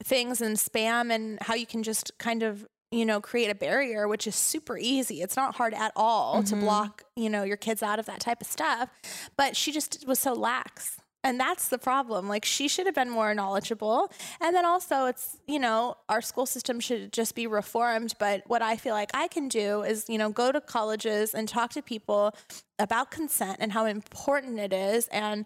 things 0.02 0.40
and 0.40 0.56
spam 0.56 1.12
and 1.12 1.38
how 1.42 1.54
you 1.54 1.66
can 1.66 1.82
just 1.82 2.16
kind 2.18 2.42
of 2.42 2.66
you 2.90 3.04
know 3.04 3.20
create 3.20 3.50
a 3.50 3.54
barrier 3.54 4.08
which 4.08 4.26
is 4.26 4.34
super 4.34 4.78
easy. 4.78 5.22
It's 5.22 5.36
not 5.36 5.56
hard 5.56 5.74
at 5.74 5.92
all 5.94 6.42
to 6.44 6.56
block 6.56 7.02
you 7.16 7.28
know 7.28 7.42
your 7.42 7.56
kids 7.56 7.82
out 7.82 7.98
of 7.98 8.06
that 8.06 8.20
type 8.20 8.40
of 8.40 8.46
stuff. 8.46 8.88
But 9.36 9.56
she 9.56 9.72
just 9.72 10.06
was 10.06 10.18
so 10.18 10.32
lax 10.32 10.98
and 11.24 11.38
that's 11.38 11.68
the 11.68 11.78
problem. 11.78 12.28
Like 12.28 12.44
she 12.44 12.68
should 12.68 12.86
have 12.86 12.94
been 12.94 13.10
more 13.10 13.34
knowledgeable. 13.34 14.10
And 14.40 14.54
then 14.54 14.64
also 14.64 15.06
it's 15.06 15.36
you 15.46 15.58
know 15.58 15.96
our 16.08 16.20
school 16.20 16.46
system 16.46 16.80
should 16.80 17.12
just 17.12 17.34
be 17.34 17.46
reformed. 17.46 18.14
But 18.18 18.42
what 18.46 18.62
i 18.62 18.76
feel 18.76 18.94
like 18.94 19.10
i 19.14 19.28
can 19.28 19.48
do 19.48 19.82
is 19.82 20.08
you 20.08 20.18
know 20.18 20.30
go 20.30 20.52
to 20.52 20.60
colleges 20.60 21.34
and 21.34 21.48
talk 21.48 21.72
to 21.72 21.82
people 21.82 22.34
about 22.78 23.10
consent 23.10 23.58
and 23.60 23.72
how 23.72 23.84
important 23.84 24.58
it 24.58 24.72
is 24.72 25.08
and 25.08 25.44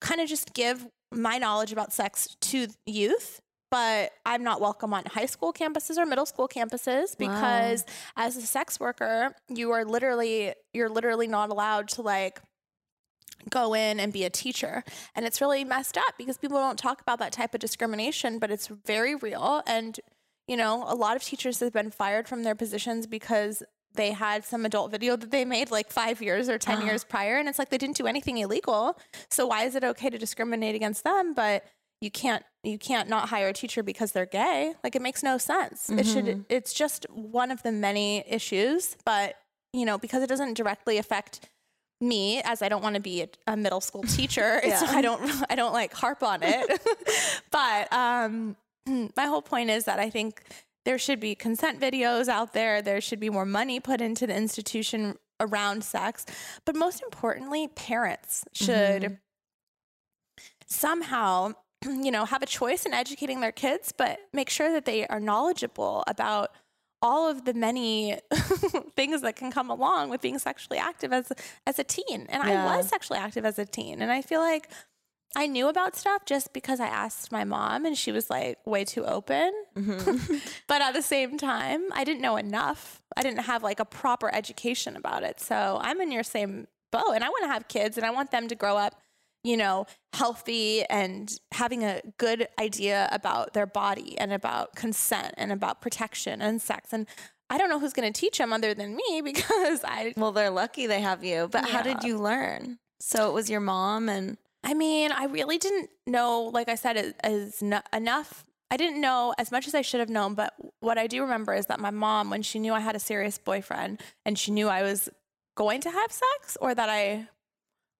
kind 0.00 0.20
of 0.20 0.28
just 0.28 0.54
give 0.54 0.86
my 1.12 1.38
knowledge 1.38 1.72
about 1.72 1.92
sex 1.92 2.36
to 2.40 2.68
youth. 2.86 3.40
But 3.70 4.10
I'm 4.26 4.42
not 4.42 4.60
welcome 4.60 4.92
on 4.92 5.04
high 5.06 5.26
school 5.26 5.52
campuses 5.52 5.96
or 5.96 6.04
middle 6.04 6.26
school 6.26 6.48
campuses 6.48 7.16
because 7.16 7.84
as 8.16 8.36
a 8.36 8.42
sex 8.42 8.80
worker, 8.80 9.32
you 9.48 9.70
are 9.70 9.84
literally 9.84 10.54
you're 10.74 10.88
literally 10.88 11.28
not 11.28 11.50
allowed 11.50 11.86
to 11.90 12.02
like 12.02 12.40
go 13.48 13.74
in 13.74 13.98
and 13.98 14.12
be 14.12 14.24
a 14.24 14.30
teacher. 14.30 14.84
And 15.14 15.24
it's 15.24 15.40
really 15.40 15.64
messed 15.64 15.96
up 15.96 16.14
because 16.18 16.36
people 16.36 16.58
don't 16.58 16.78
talk 16.78 17.00
about 17.00 17.18
that 17.20 17.32
type 17.32 17.54
of 17.54 17.60
discrimination, 17.60 18.38
but 18.38 18.50
it's 18.50 18.68
very 18.68 19.14
real 19.14 19.62
and 19.66 19.98
you 20.50 20.56
know, 20.56 20.84
a 20.88 20.96
lot 20.96 21.14
of 21.14 21.22
teachers 21.22 21.60
have 21.60 21.72
been 21.72 21.92
fired 21.92 22.26
from 22.26 22.42
their 22.42 22.56
positions 22.56 23.06
because 23.06 23.62
they 23.94 24.10
had 24.10 24.44
some 24.44 24.64
adult 24.64 24.90
video 24.90 25.16
that 25.16 25.30
they 25.30 25.44
made 25.44 25.70
like 25.70 25.92
five 25.92 26.20
years 26.20 26.48
or 26.48 26.58
10 26.58 26.78
uh-huh. 26.78 26.86
years 26.86 27.04
prior. 27.04 27.38
And 27.38 27.48
it's 27.48 27.56
like 27.56 27.70
they 27.70 27.78
didn't 27.78 27.96
do 27.96 28.08
anything 28.08 28.38
illegal. 28.38 28.98
So 29.28 29.46
why 29.46 29.62
is 29.62 29.76
it 29.76 29.84
okay 29.84 30.10
to 30.10 30.18
discriminate 30.18 30.74
against 30.74 31.04
them? 31.04 31.34
But 31.34 31.64
you 32.00 32.10
can't 32.10 32.44
you 32.64 32.78
can't 32.78 33.08
not 33.08 33.28
hire 33.28 33.48
a 33.48 33.52
teacher 33.52 33.82
because 33.82 34.10
they're 34.12 34.26
gay. 34.26 34.74
Like 34.82 34.96
it 34.96 35.02
makes 35.02 35.22
no 35.22 35.38
sense. 35.38 35.88
It 35.88 36.04
should 36.06 36.24
mm-hmm. 36.24 36.42
it's 36.48 36.72
just 36.72 37.06
one 37.10 37.50
of 37.50 37.62
the 37.62 37.72
many 37.72 38.24
issues, 38.26 38.96
but 39.04 39.36
you 39.72 39.84
know, 39.84 39.98
because 39.98 40.22
it 40.22 40.28
doesn't 40.28 40.54
directly 40.54 40.98
affect 40.98 41.48
me 42.00 42.40
as 42.42 42.62
I 42.62 42.68
don't 42.68 42.82
want 42.82 42.94
to 42.94 43.00
be 43.00 43.22
a, 43.22 43.28
a 43.46 43.56
middle 43.56 43.80
school 43.80 44.02
teacher. 44.16 44.60
It's, 44.70 44.82
I 44.82 45.00
don't 45.00 45.22
I 45.50 45.54
don't 45.54 45.72
like 45.72 45.92
harp 45.92 46.22
on 46.22 46.40
it. 46.42 46.80
but 47.50 47.92
um 47.92 48.56
my 48.86 49.26
whole 49.26 49.42
point 49.42 49.70
is 49.70 49.84
that 49.84 49.98
I 49.98 50.10
think 50.10 50.42
there 50.84 50.98
should 50.98 51.20
be 51.20 51.34
consent 51.34 51.80
videos 51.80 52.28
out 52.28 52.52
there. 52.52 52.80
There 52.80 53.00
should 53.00 53.20
be 53.20 53.30
more 53.30 53.44
money 53.44 53.80
put 53.80 54.00
into 54.00 54.26
the 54.26 54.34
institution 54.34 55.16
around 55.38 55.84
sex. 55.84 56.24
But 56.64 56.76
most 56.76 57.02
importantly, 57.02 57.68
parents 57.68 58.44
should 58.52 59.18
somehow, 60.66 61.52
you 61.84 62.10
know, 62.10 62.24
have 62.24 62.42
a 62.42 62.46
choice 62.46 62.86
in 62.86 62.94
educating 62.94 63.40
their 63.40 63.52
kids, 63.52 63.92
but 63.96 64.20
make 64.32 64.48
sure 64.48 64.72
that 64.72 64.84
they 64.84 65.06
are 65.06 65.20
knowledgeable 65.20 66.04
about 66.06 66.52
all 67.02 67.30
of 67.30 67.44
the 67.44 67.54
many 67.54 68.18
things 68.96 69.22
that 69.22 69.36
can 69.36 69.50
come 69.50 69.70
along 69.70 70.10
with 70.10 70.20
being 70.20 70.38
sexually 70.38 70.78
active 70.78 71.12
as 71.12 71.32
as 71.66 71.78
a 71.78 71.84
teen. 71.84 72.26
And 72.28 72.42
Yeah. 72.46 72.66
I 72.66 72.76
was 72.76 72.88
sexually 72.88 73.18
active 73.18 73.44
as 73.44 73.58
a 73.58 73.64
teen, 73.64 74.02
and 74.02 74.10
I 74.12 74.22
feel 74.22 74.40
like 74.40 74.68
I 75.36 75.46
knew 75.46 75.68
about 75.68 75.94
stuff 75.94 76.24
just 76.24 76.52
because 76.52 76.80
I 76.80 76.88
asked 76.88 77.30
my 77.30 77.44
mom 77.44 77.86
and 77.86 77.96
she 77.96 78.10
was 78.10 78.28
like 78.28 78.58
way 78.66 78.84
too 78.84 79.04
open. 79.06 79.52
Mm-hmm. 79.76 80.36
but 80.66 80.82
at 80.82 80.92
the 80.92 81.02
same 81.02 81.38
time, 81.38 81.82
I 81.92 82.02
didn't 82.02 82.20
know 82.20 82.36
enough. 82.36 83.00
I 83.16 83.22
didn't 83.22 83.40
have 83.44 83.62
like 83.62 83.78
a 83.78 83.84
proper 83.84 84.34
education 84.34 84.96
about 84.96 85.22
it. 85.22 85.40
So 85.40 85.78
I'm 85.80 86.00
in 86.00 86.10
your 86.10 86.24
same 86.24 86.66
boat 86.90 87.12
and 87.14 87.22
I 87.22 87.28
want 87.28 87.44
to 87.44 87.48
have 87.48 87.68
kids 87.68 87.96
and 87.96 88.04
I 88.04 88.10
want 88.10 88.32
them 88.32 88.48
to 88.48 88.56
grow 88.56 88.76
up, 88.76 89.00
you 89.42 89.56
know, 89.56 89.86
healthy 90.12 90.84
and 90.84 91.38
having 91.52 91.84
a 91.84 92.02
good 92.18 92.48
idea 92.60 93.08
about 93.10 93.54
their 93.54 93.66
body 93.66 94.18
and 94.18 94.32
about 94.32 94.74
consent 94.74 95.34
and 95.36 95.50
about 95.50 95.80
protection 95.80 96.42
and 96.42 96.60
sex. 96.60 96.92
And 96.92 97.06
I 97.48 97.58
don't 97.58 97.70
know 97.70 97.78
who's 97.78 97.92
going 97.92 98.12
to 98.12 98.18
teach 98.20 98.38
them 98.38 98.52
other 98.52 98.74
than 98.74 98.96
me 98.96 99.20
because 99.24 99.82
I 99.84 100.14
well, 100.16 100.32
they're 100.32 100.50
lucky 100.50 100.86
they 100.86 101.00
have 101.00 101.24
you. 101.24 101.48
But 101.50 101.68
how 101.68 101.82
did 101.82 102.02
you 102.02 102.18
learn? 102.18 102.78
So 103.00 103.28
it 103.30 103.32
was 103.32 103.48
your 103.48 103.60
mom 103.60 104.08
and 104.08 104.36
I 104.62 104.74
mean, 104.74 105.10
I 105.10 105.24
really 105.24 105.56
didn't 105.56 105.88
know, 106.06 106.42
like 106.42 106.68
I 106.68 106.74
said, 106.74 106.96
it 106.96 107.16
is 107.24 107.62
no, 107.62 107.80
enough. 107.94 108.44
I 108.70 108.76
didn't 108.76 109.00
know 109.00 109.34
as 109.38 109.50
much 109.50 109.66
as 109.66 109.74
I 109.74 109.80
should 109.80 110.00
have 110.00 110.10
known, 110.10 110.34
but 110.34 110.52
what 110.80 110.98
I 110.98 111.06
do 111.06 111.22
remember 111.22 111.54
is 111.54 111.66
that 111.66 111.80
my 111.80 111.90
mom, 111.90 112.30
when 112.30 112.42
she 112.42 112.58
knew 112.58 112.74
I 112.74 112.80
had 112.80 112.94
a 112.94 113.00
serious 113.00 113.38
boyfriend 113.38 114.00
and 114.24 114.38
she 114.38 114.50
knew 114.50 114.68
I 114.68 114.82
was 114.82 115.08
going 115.56 115.80
to 115.80 115.90
have 115.90 116.12
sex 116.12 116.56
or 116.60 116.74
that 116.74 116.88
I 116.88 117.28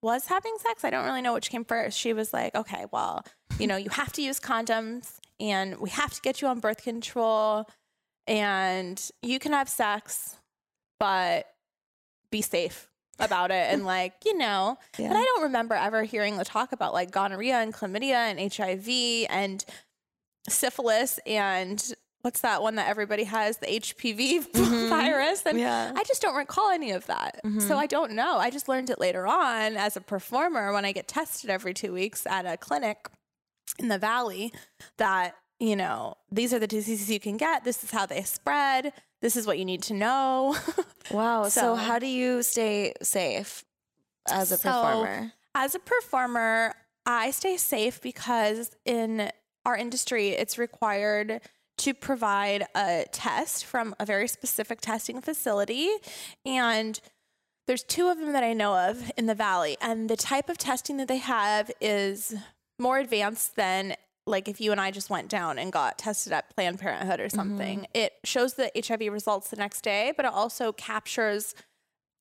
was 0.03 0.27
having 0.27 0.55
sex, 0.59 0.85
I 0.85 0.91
don't 0.91 1.05
really 1.05 1.23
know 1.23 1.35
which 1.35 1.51
came 1.51 1.65
first. 1.65 1.99
She 1.99 2.13
was 2.13 2.33
like, 2.33 2.55
okay, 2.55 2.87
well, 2.91 3.25
you 3.59 3.67
know, 3.67 3.77
you 3.77 3.91
have 3.91 4.13
to 4.15 4.23
use 4.23 4.41
condoms 4.41 5.19
and 5.39 5.79
we 5.79 5.91
have 5.91 6.13
to 6.15 6.21
get 6.23 6.41
you 6.41 6.49
on 6.49 6.61
birth 6.61 6.83
control 6.83 7.69
and 8.27 9.11
you 9.23 9.39
can 9.39 9.53
have 9.53 9.69
sex, 9.69 10.37
but 10.99 11.47
be 12.31 12.41
safe 12.43 12.89
about 13.19 13.51
it. 13.51 13.73
And 13.73 13.85
like, 13.85 14.15
you 14.25 14.37
know, 14.39 14.79
Yeah. 14.99 15.09
but 15.09 15.17
I 15.17 15.25
don't 15.25 15.43
remember 15.43 15.75
ever 15.75 16.05
hearing 16.05 16.37
the 16.39 16.45
talk 16.45 16.73
about 16.73 16.95
like 16.95 17.11
gonorrhea 17.11 17.57
and 17.57 17.75
chlamydia 17.75 18.15
and 18.15 18.53
HIV 18.53 19.27
and 19.29 19.63
syphilis 20.49 21.19
and 21.27 21.93
what's 22.23 22.41
that 22.41 22.63
one 22.63 22.75
that 22.77 22.89
everybody 22.89 23.25
has, 23.25 23.59
the 23.59 23.67
HPV 23.67 24.47
mm-hmm. 24.53 24.89
virus. 24.89 25.43
And 25.47 25.59
Yeah. 25.59 25.93
I 25.95 26.05
just 26.05 26.21
don't 26.23 26.37
recall 26.37 26.71
any 26.71 26.91
of 26.91 27.07
that. 27.07 27.41
Mm-hmm. 27.45 27.61
So 27.61 27.77
I 27.77 27.87
don't 27.87 28.13
know. 28.13 28.37
I 28.39 28.51
just 28.51 28.69
learned 28.69 28.91
it 28.91 28.99
later 29.01 29.27
on 29.27 29.77
as 29.77 29.97
a 29.97 30.01
performer 30.01 30.73
when 30.73 30.85
I 30.85 30.93
get 30.93 31.09
tested 31.09 31.51
every 31.51 31.75
two 31.75 31.93
weeks 31.93 32.27
at 32.27 32.47
a 32.47 32.57
clinic 32.57 33.09
in 33.79 33.89
the 33.89 33.99
valley 33.99 34.53
that, 34.99 35.35
you 35.59 35.77
know, 35.77 36.15
these 36.31 36.53
are 36.53 36.59
the 36.59 36.67
diseases 36.67 37.11
you 37.11 37.21
can 37.21 37.37
get. 37.37 37.65
This 37.65 37.83
is 37.85 37.91
how 37.91 38.07
they 38.07 38.23
spread. 38.23 38.93
This 39.23 39.37
is 39.37 39.47
what 39.47 39.59
you 39.59 39.65
need 39.65 39.83
to 39.85 39.95
know. 39.95 40.57
wow. 41.11 41.45
So, 41.45 41.49
So- 41.61 41.75
how 41.77 41.99
do 41.99 42.07
you 42.07 42.43
stay 42.43 42.95
safe 43.03 43.65
as 44.31 44.53
a 44.53 44.57
So, 44.59 44.71
performer? 44.71 45.33
As 45.55 45.75
a 45.75 45.79
performer, 45.79 46.75
I 47.07 47.31
stay 47.31 47.57
safe 47.57 48.01
because 48.01 48.71
in 48.85 49.31
our 49.67 49.77
industry, 49.77 50.29
it's 50.31 50.59
required 50.59 51.41
to 51.81 51.95
provide 51.95 52.67
a 52.75 53.07
test 53.11 53.65
from 53.65 53.95
a 53.99 54.05
very 54.05 54.29
specific 54.29 54.83
testing 54.83 55.23
facility. 55.23 55.89
And 56.45 57.01
there's 57.67 57.83
two 57.83 58.09
of 58.09 58.19
them 58.19 58.33
that 58.35 58.45
I 58.45 58.53
know 58.53 58.75
of 58.91 59.11
in 59.17 59.25
the 59.27 59.35
Valley. 59.35 59.79
And 59.81 60.11
the 60.11 60.17
type 60.17 60.51
of 60.51 60.59
testing 60.59 60.99
that 60.99 61.09
they 61.09 61.19
have 61.19 61.71
is 61.81 62.35
more 62.79 62.99
advanced 62.99 63.57
than 63.57 63.95
like 64.27 64.47
if 64.47 64.61
you 64.61 64.73
and 64.73 64.81
I 64.81 64.91
just 64.91 65.09
went 65.09 65.29
down 65.29 65.59
and 65.59 65.73
got 65.73 65.97
tested 65.97 66.35
at 66.35 66.55
Planned 66.55 66.79
Parenthood 66.79 67.19
or 67.19 67.27
mm-hmm. 67.27 67.37
something. 67.37 67.87
It 67.95 68.13
shows 68.25 68.55
the 68.55 68.71
HIV 68.77 69.13
results 69.13 69.49
the 69.49 69.57
next 69.57 69.81
day, 69.81 70.13
but 70.17 70.27
it 70.27 70.33
also 70.33 70.73
captures 70.73 71.55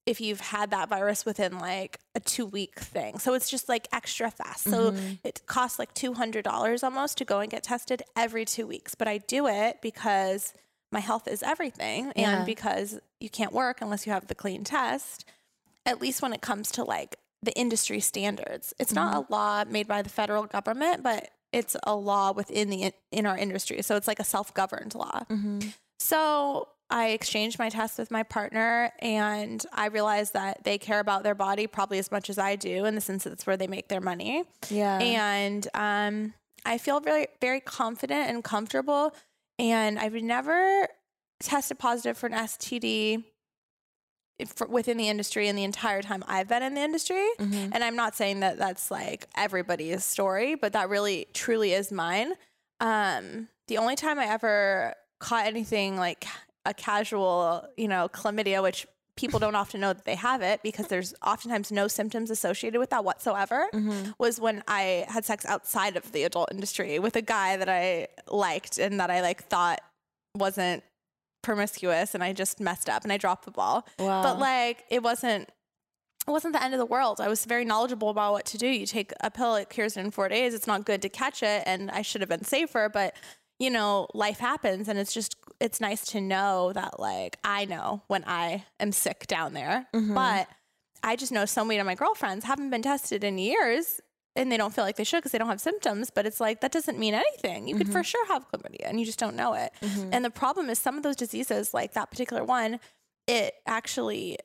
if 0.10 0.19
you've 0.22 0.39
had 0.41 0.72
that 0.72 0.89
virus 0.89 1.26
within 1.26 1.60
like 1.60 2.00
a 2.15 2.19
two 2.19 2.45
week 2.45 2.80
thing. 2.80 3.19
So 3.19 3.34
it's 3.34 3.50
just 3.50 3.69
like 3.69 3.88
extra 3.93 4.30
fast. 4.32 4.63
So 4.63 4.93
it 5.24 5.41
costs 5.45 5.78
like 5.80 5.93
$200 5.93 6.84
almost 6.84 7.17
to 7.19 7.26
go 7.26 7.39
and 7.39 7.50
get 7.50 7.63
tested 7.63 8.02
every 8.15 8.45
two 8.45 8.65
weeks. 8.67 8.95
But 8.95 9.08
I 9.08 9.19
do 9.19 9.48
it 9.48 9.82
because 9.82 10.54
my 10.91 11.00
health 11.00 11.28
is 11.28 11.43
everything 11.43 12.12
Yeah. 12.15 12.38
and 12.38 12.45
because 12.45 13.00
you 13.19 13.30
can't 13.30 13.54
work 13.54 13.82
unless 13.82 14.06
you 14.08 14.12
have 14.13 14.28
the 14.28 14.36
clean 14.36 14.63
test 14.63 15.26
at 15.86 16.02
least 16.02 16.22
when 16.22 16.34
it 16.34 16.41
comes 16.41 16.72
to 16.72 16.84
like 16.84 17.15
the 17.43 17.54
industry 17.58 18.00
standards 18.00 18.74
it's 18.80 18.91
not 18.93 19.13
Mm-hmm. 19.13 19.32
a 19.34 19.36
law 19.36 19.63
made 19.69 19.88
by 19.88 20.02
the 20.02 20.10
federal 20.10 20.45
government 20.45 21.04
but 21.04 21.30
it's 21.54 21.76
a 21.84 21.95
law 21.95 22.32
within 22.32 22.69
the 22.69 22.91
in 23.12 23.26
our 23.26 23.38
industry 23.38 23.82
so 23.84 23.95
it's 23.95 24.08
like 24.08 24.19
a 24.19 24.24
self-governed 24.24 24.93
law 24.95 25.22
Mm-hmm. 25.30 25.60
so 26.00 26.67
I 26.91 27.10
exchanged 27.10 27.60
my 27.60 27.69
test 27.69 27.99
with 27.99 28.10
my 28.10 28.23
partner, 28.23 28.91
and 28.99 29.63
I 29.71 29.88
realized 29.88 30.34
that 30.34 30.63
they 30.63 30.78
care 30.78 30.99
about 30.99 31.23
their 31.23 31.36
body 31.36 31.67
probably 31.67 31.99
as 31.99 32.12
much 32.12 32.30
as 32.30 32.38
I 32.39 32.56
do, 32.56 32.86
in 32.86 32.95
the 32.95 33.02
sense 33.02 33.23
that 33.25 33.34
it's 33.34 33.45
where 33.45 33.58
they 33.58 33.67
make 33.67 33.89
their 33.89 34.02
money. 34.02 34.43
Yeah. 34.69 34.97
And 34.99 35.67
um, 35.75 36.34
I 36.65 36.78
feel 36.80 36.99
very, 36.99 37.28
very 37.41 37.60
confident 37.60 38.30
and 38.30 38.43
comfortable. 38.43 39.13
And 39.60 39.99
I've 39.99 40.13
never 40.13 40.88
tested 41.39 41.78
positive 41.80 42.17
for 42.17 42.28
an 42.28 42.34
STD 42.34 43.23
within 44.69 44.95
the 44.97 45.10
industry 45.10 45.47
in 45.49 45.56
the 45.58 45.65
entire 45.65 46.02
time 46.02 46.23
I've 46.28 46.47
been 46.47 46.63
in 46.63 46.73
the 46.73 46.82
industry. 46.82 47.28
Mhm. 47.39 47.71
And 47.73 47.84
I'm 47.84 47.95
not 47.97 48.15
saying 48.15 48.39
that 48.39 48.58
that's 48.58 48.89
like 48.89 49.28
everybody's 49.36 50.06
story, 50.06 50.56
but 50.56 50.71
that 50.73 50.88
really 50.89 51.28
truly 51.34 51.73
is 51.73 51.91
mine. 51.91 52.34
Um, 52.80 53.49
the 53.67 53.78
only 53.78 53.97
time 53.97 54.17
I 54.17 54.25
ever 54.28 54.95
caught 55.19 55.45
anything 55.45 55.97
like 55.97 56.25
a 56.70 56.74
casual, 56.74 57.66
you 57.78 57.88
know, 57.88 58.08
chlamydia, 58.10 58.62
which 58.64 58.86
people 59.18 59.40
don't 59.40 59.56
often 59.56 59.82
know 59.82 59.92
that 59.92 60.06
they 60.06 60.16
have 60.16 60.42
it 60.42 60.62
because 60.64 60.88
there's 60.88 61.14
oftentimes 61.26 61.72
no 61.72 61.88
symptoms 61.90 62.30
associated 62.32 62.80
with 62.80 62.90
that 62.92 63.04
whatsoever, 63.04 63.68
Mm-hmm. 63.74 64.12
was 64.18 64.40
when 64.40 64.64
I 64.68 65.06
had 65.10 65.26
sex 65.26 65.46
outside 65.46 65.98
of 65.98 66.12
the 66.14 66.24
adult 66.24 66.50
industry 66.54 67.00
with 67.00 67.16
a 67.18 67.22
guy 67.22 67.58
that 67.58 67.68
I 67.68 68.08
liked 68.30 68.78
and 68.78 69.00
that 69.02 69.10
I 69.12 69.22
like 69.22 69.44
thought 69.46 69.80
wasn't 70.36 70.84
promiscuous 71.42 72.14
and 72.16 72.24
I 72.24 72.34
just 72.34 72.60
messed 72.60 72.90
up 72.90 73.04
and 73.04 73.12
I 73.12 73.18
dropped 73.18 73.46
the 73.46 73.52
ball 73.52 73.88
Wow. 73.98 74.22
but 74.24 74.40
like 74.40 74.84
it 74.90 75.02
wasn't 75.04 75.50
it 76.28 76.32
wasn't 76.32 76.54
the 76.54 76.62
end 76.64 76.74
of 76.76 76.80
the 76.80 76.86
world. 76.86 77.20
I 77.20 77.28
was 77.28 77.46
very 77.46 77.66
knowledgeable 77.66 78.10
about 78.10 78.34
what 78.34 78.46
to 78.48 78.58
do. 78.58 78.68
You 78.68 78.86
take 78.86 79.12
a 79.22 79.32
pill, 79.32 79.56
it 79.56 79.70
cures 79.70 79.98
it 79.98 80.02
in 80.02 80.12
four 80.12 80.30
days. 80.30 80.54
It's 80.54 80.68
not 80.68 80.86
good 80.86 81.02
to 81.02 81.10
catch 81.10 81.42
it, 81.42 81.64
and 81.66 81.90
I 81.90 82.04
should 82.04 82.22
have 82.22 82.30
been 82.30 82.44
safer. 82.44 82.88
But 82.88 83.16
you 83.58 83.72
know, 83.72 84.06
life 84.14 84.38
happens, 84.38 84.88
and 84.90 85.00
it's 85.00 85.14
just 85.14 85.36
it's 85.60 85.82
nice 85.82 86.06
to 86.08 86.22
know 86.22 86.72
that 86.74 87.00
like 87.00 87.38
I 87.43 87.65
know 87.65 88.02
when 88.08 88.24
I 88.26 88.65
am 88.80 88.91
sick 88.91 89.28
down 89.28 89.54
there. 89.54 89.88
Mhm. 89.93 90.13
But 90.15 90.48
I 91.04 91.15
just 91.15 91.32
know 91.32 91.45
so 91.45 91.63
many 91.65 91.80
of 91.80 91.86
my 91.86 91.95
girlfriends 91.95 92.45
haven't 92.45 92.69
been 92.69 92.82
tested 92.82 93.24
in 93.24 93.38
years. 93.38 94.00
And 94.36 94.50
they 94.52 94.58
don't 94.58 94.74
feel 94.74 94.86
like 94.86 94.95
they 94.95 95.04
should 95.04 95.17
because 95.17 95.32
they 95.34 95.38
don't 95.38 95.50
have 95.50 95.60
symptoms. 95.60 96.12
But 96.12 96.26
it's 96.26 96.39
like, 96.39 96.62
that 96.62 96.72
doesn't 96.72 96.98
mean 96.98 97.13
anything. 97.13 97.67
You 97.67 97.76
could 97.76 97.91
for 97.91 98.04
sure 98.04 98.26
have 98.28 98.45
chlamydia 98.50 98.84
and 98.88 98.98
you 99.00 99.06
just 99.06 99.19
don't 99.19 99.36
know 99.36 99.54
it. 99.54 99.74
Mhm. 99.82 100.10
And 100.13 100.24
the 100.24 100.30
problem 100.30 100.69
is 100.69 100.80
some 100.80 100.95
of 100.95 101.04
those 101.04 101.15
diseases, 101.17 101.74
like 101.74 101.93
that 101.93 102.10
particular 102.12 102.43
one, 102.43 102.80
it 103.28 103.56
actually 103.65 104.38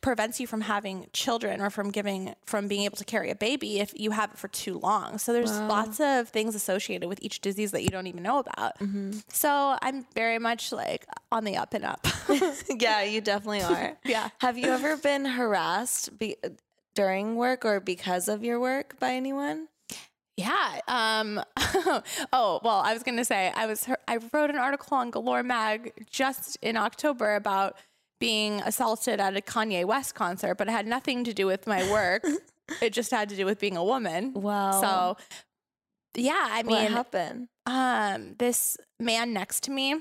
prevents 0.00 0.40
you 0.40 0.46
from 0.46 0.62
having 0.62 1.06
children 1.12 1.60
or 1.60 1.68
from 1.70 1.90
giving 1.90 2.34
from 2.46 2.68
being 2.68 2.82
able 2.84 2.96
to 2.96 3.04
carry 3.04 3.30
a 3.30 3.34
baby 3.34 3.80
if 3.80 3.92
you 3.98 4.10
have 4.12 4.30
it 4.32 4.38
for 4.38 4.48
too 4.48 4.78
long. 4.78 5.18
So 5.18 5.32
there's 5.32 5.50
Wow. 5.52 5.68
lots 5.68 6.00
of 6.00 6.28
things 6.30 6.54
associated 6.54 7.08
with 7.08 7.18
each 7.22 7.40
disease 7.40 7.70
that 7.72 7.82
you 7.82 7.90
don't 7.90 8.06
even 8.06 8.22
know 8.22 8.38
about. 8.38 8.78
Mhm. 8.78 9.22
So 9.28 9.76
I'm 9.82 10.06
very 10.14 10.38
much 10.38 10.72
like 10.72 11.06
on 11.30 11.44
the 11.44 11.56
up 11.56 11.74
and 11.74 11.84
up. 11.84 12.06
yeah, 12.70 13.02
you 13.02 13.20
definitely 13.20 13.62
are. 13.62 13.96
yeah. 14.04 14.30
Have 14.38 14.56
you 14.56 14.68
ever 14.68 14.96
been 14.96 15.24
harassed 15.26 16.18
be- 16.18 16.36
during 16.94 17.36
work 17.36 17.64
or 17.64 17.78
because 17.80 18.28
of 18.28 18.42
your 18.42 18.58
work 18.58 18.98
by 18.98 19.12
anyone? 19.12 19.68
Yeah. 20.36 20.80
Um, 20.88 21.42
oh, 22.32 22.60
well, 22.64 22.80
I 22.80 22.94
was 22.94 23.02
going 23.02 23.18
to 23.18 23.24
say 23.24 23.52
I 23.54 23.66
was 23.66 23.86
I 24.08 24.18
wrote 24.32 24.48
an 24.48 24.56
article 24.56 24.96
on 24.96 25.10
Galore 25.10 25.42
Mag 25.42 26.06
just 26.10 26.56
in 26.62 26.78
October 26.78 27.34
about 27.34 27.76
being 28.20 28.60
assaulted 28.60 29.20
at 29.20 29.36
a 29.36 29.40
Kanye 29.40 29.84
West 29.84 30.14
concert, 30.14 30.56
but 30.56 30.68
it 30.68 30.72
had 30.72 30.86
nothing 30.86 31.24
to 31.24 31.32
do 31.34 31.46
with 31.46 31.66
my 31.66 31.90
work. 31.90 32.24
it 32.80 32.92
just 32.92 33.10
had 33.10 33.28
to 33.30 33.36
do 33.36 33.44
with 33.44 33.58
being 33.58 33.76
a 33.76 33.84
woman. 33.84 34.34
Wow. 34.34 34.80
So, 34.80 35.16
yeah, 36.14 36.48
I 36.50 36.62
mean, 36.62 36.74
what 36.74 36.90
happened? 36.90 37.48
um, 37.66 38.34
this 38.38 38.76
man 38.98 39.32
next 39.32 39.64
to 39.64 39.70
me 39.70 40.00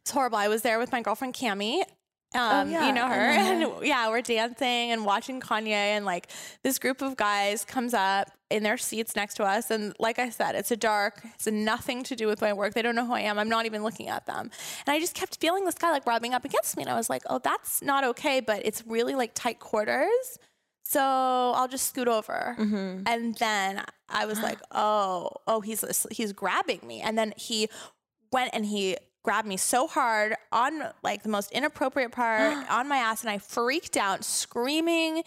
it's 0.00 0.10
horrible. 0.10 0.38
I 0.38 0.48
was 0.48 0.62
there 0.62 0.78
with 0.78 0.92
my 0.92 1.02
girlfriend 1.02 1.34
Cami. 1.34 1.80
Um, 1.80 1.84
Oh, 2.36 2.64
yeah, 2.64 2.86
you 2.88 2.92
know 2.92 3.06
her, 3.06 3.36
know 3.36 3.44
her. 3.44 3.74
and 3.76 3.86
yeah, 3.86 4.08
we're 4.08 4.20
dancing 4.20 4.90
and 4.90 5.04
watching 5.04 5.40
Kanye, 5.40 5.68
and 5.68 6.04
like 6.04 6.28
this 6.62 6.78
group 6.78 7.00
of 7.00 7.16
guys 7.16 7.64
comes 7.64 7.94
up 7.94 8.30
in 8.54 8.62
their 8.62 8.78
seats 8.78 9.16
next 9.16 9.34
to 9.34 9.44
us, 9.44 9.70
and 9.70 9.94
like 9.98 10.18
I 10.18 10.30
said, 10.30 10.54
it's 10.54 10.70
a 10.70 10.76
dark, 10.76 11.20
it's 11.34 11.46
nothing 11.48 12.04
to 12.04 12.14
do 12.14 12.28
with 12.28 12.40
my 12.40 12.52
work. 12.52 12.74
They 12.74 12.82
don't 12.82 12.94
know 12.94 13.04
who 13.04 13.14
I 13.14 13.20
am. 13.20 13.38
I'm 13.38 13.48
not 13.48 13.66
even 13.66 13.82
looking 13.82 14.08
at 14.08 14.26
them, 14.26 14.50
and 14.86 14.94
I 14.94 15.00
just 15.00 15.14
kept 15.14 15.40
feeling 15.40 15.64
this 15.64 15.74
guy 15.74 15.90
like 15.90 16.06
rubbing 16.06 16.34
up 16.34 16.44
against 16.44 16.76
me, 16.76 16.84
and 16.84 16.90
I 16.90 16.96
was 16.96 17.10
like, 17.10 17.22
oh, 17.28 17.40
that's 17.42 17.82
not 17.82 18.04
okay, 18.04 18.40
but 18.40 18.64
it's 18.64 18.86
really 18.86 19.14
like 19.14 19.32
tight 19.34 19.58
quarters. 19.58 20.38
So 20.84 21.00
I'll 21.00 21.68
just 21.68 21.88
scoot 21.88 22.08
over. 22.08 22.54
Mm-hmm. 22.58 23.02
And 23.06 23.34
then 23.36 23.82
I 24.08 24.26
was 24.26 24.40
like, 24.40 24.58
oh, 24.70 25.30
oh, 25.46 25.60
he's 25.60 26.06
he's 26.12 26.32
grabbing 26.32 26.80
me. 26.86 27.00
And 27.00 27.18
then 27.18 27.32
he 27.36 27.68
went 28.30 28.50
and 28.52 28.64
he 28.64 28.96
grabbed 29.24 29.48
me 29.48 29.56
so 29.56 29.86
hard 29.86 30.34
on 30.52 30.82
like 31.02 31.22
the 31.22 31.28
most 31.28 31.50
inappropriate 31.50 32.12
part 32.12 32.64
on 32.70 32.88
my 32.88 32.98
ass, 32.98 33.22
and 33.22 33.30
I 33.30 33.38
freaked 33.38 33.96
out, 33.96 34.24
screaming. 34.24 35.24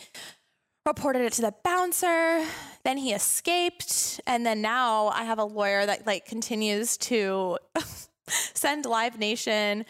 Reported 0.88 1.24
it 1.24 1.34
to 1.34 1.42
the 1.42 1.54
bouncer. 1.66 2.46
Then 2.86 2.98
he 2.98 3.12
escaped, 3.12 4.22
and 4.26 4.46
then 4.46 4.62
now 4.62 5.08
I 5.08 5.26
have 5.26 5.38
a 5.38 5.44
lawyer 5.44 5.86
that 5.86 6.08
like 6.08 6.26
continues 6.26 6.96
to 6.98 7.58
send 8.30 8.86
Live 8.86 9.20
Nation 9.20 9.86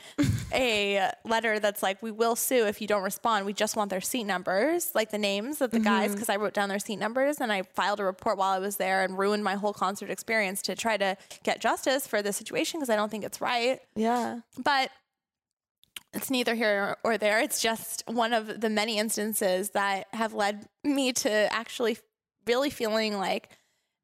a 0.51 1.11
letter 1.23 1.59
that's 1.59 1.83
like, 1.83 2.01
we 2.01 2.11
will 2.11 2.35
sue 2.35 2.65
if 2.65 2.81
you 2.81 2.87
don't 2.87 3.03
respond. 3.03 3.45
We 3.45 3.53
just 3.53 3.75
want 3.75 3.91
their 3.91 4.01
seat 4.01 4.23
numbers, 4.23 4.91
like 4.95 5.11
the 5.11 5.19
names 5.19 5.61
of 5.61 5.69
the 5.69 5.79
guys, 5.79 6.07
mm-hmm. 6.07 6.13
because 6.15 6.29
I 6.29 6.37
wrote 6.37 6.53
down 6.53 6.69
their 6.69 6.79
seat 6.79 6.97
numbers 6.97 7.39
and 7.41 7.51
I 7.51 7.61
filed 7.61 7.99
a 7.99 8.03
report 8.03 8.39
while 8.39 8.51
I 8.51 8.59
was 8.59 8.77
there 8.77 9.03
and 9.03 9.17
ruined 9.17 9.43
my 9.43 9.53
whole 9.53 9.73
concert 9.73 10.09
experience 10.09 10.61
to 10.63 10.75
try 10.75 10.97
to 10.97 11.15
get 11.43 11.61
justice 11.61 12.07
for 12.07 12.21
the 12.21 12.33
situation 12.33 12.79
because 12.79 12.89
I 12.89 12.95
don't 12.95 13.09
think 13.09 13.23
it's 13.23 13.41
right. 13.41 13.79
Yeah. 13.95 14.39
But 14.63 14.89
it's 16.17 16.29
neither 16.29 16.55
here 16.55 16.97
or 17.03 17.17
there. 17.17 17.39
It's 17.39 17.61
just 17.61 18.03
one 18.07 18.33
of 18.33 18.59
the 18.61 18.69
many 18.69 18.97
instances 18.97 19.69
that 19.71 20.07
have 20.13 20.33
led 20.33 20.67
me 20.83 21.13
to 21.13 21.31
actually 21.53 21.97
really 22.45 22.69
feeling 22.69 23.17
like 23.17 23.49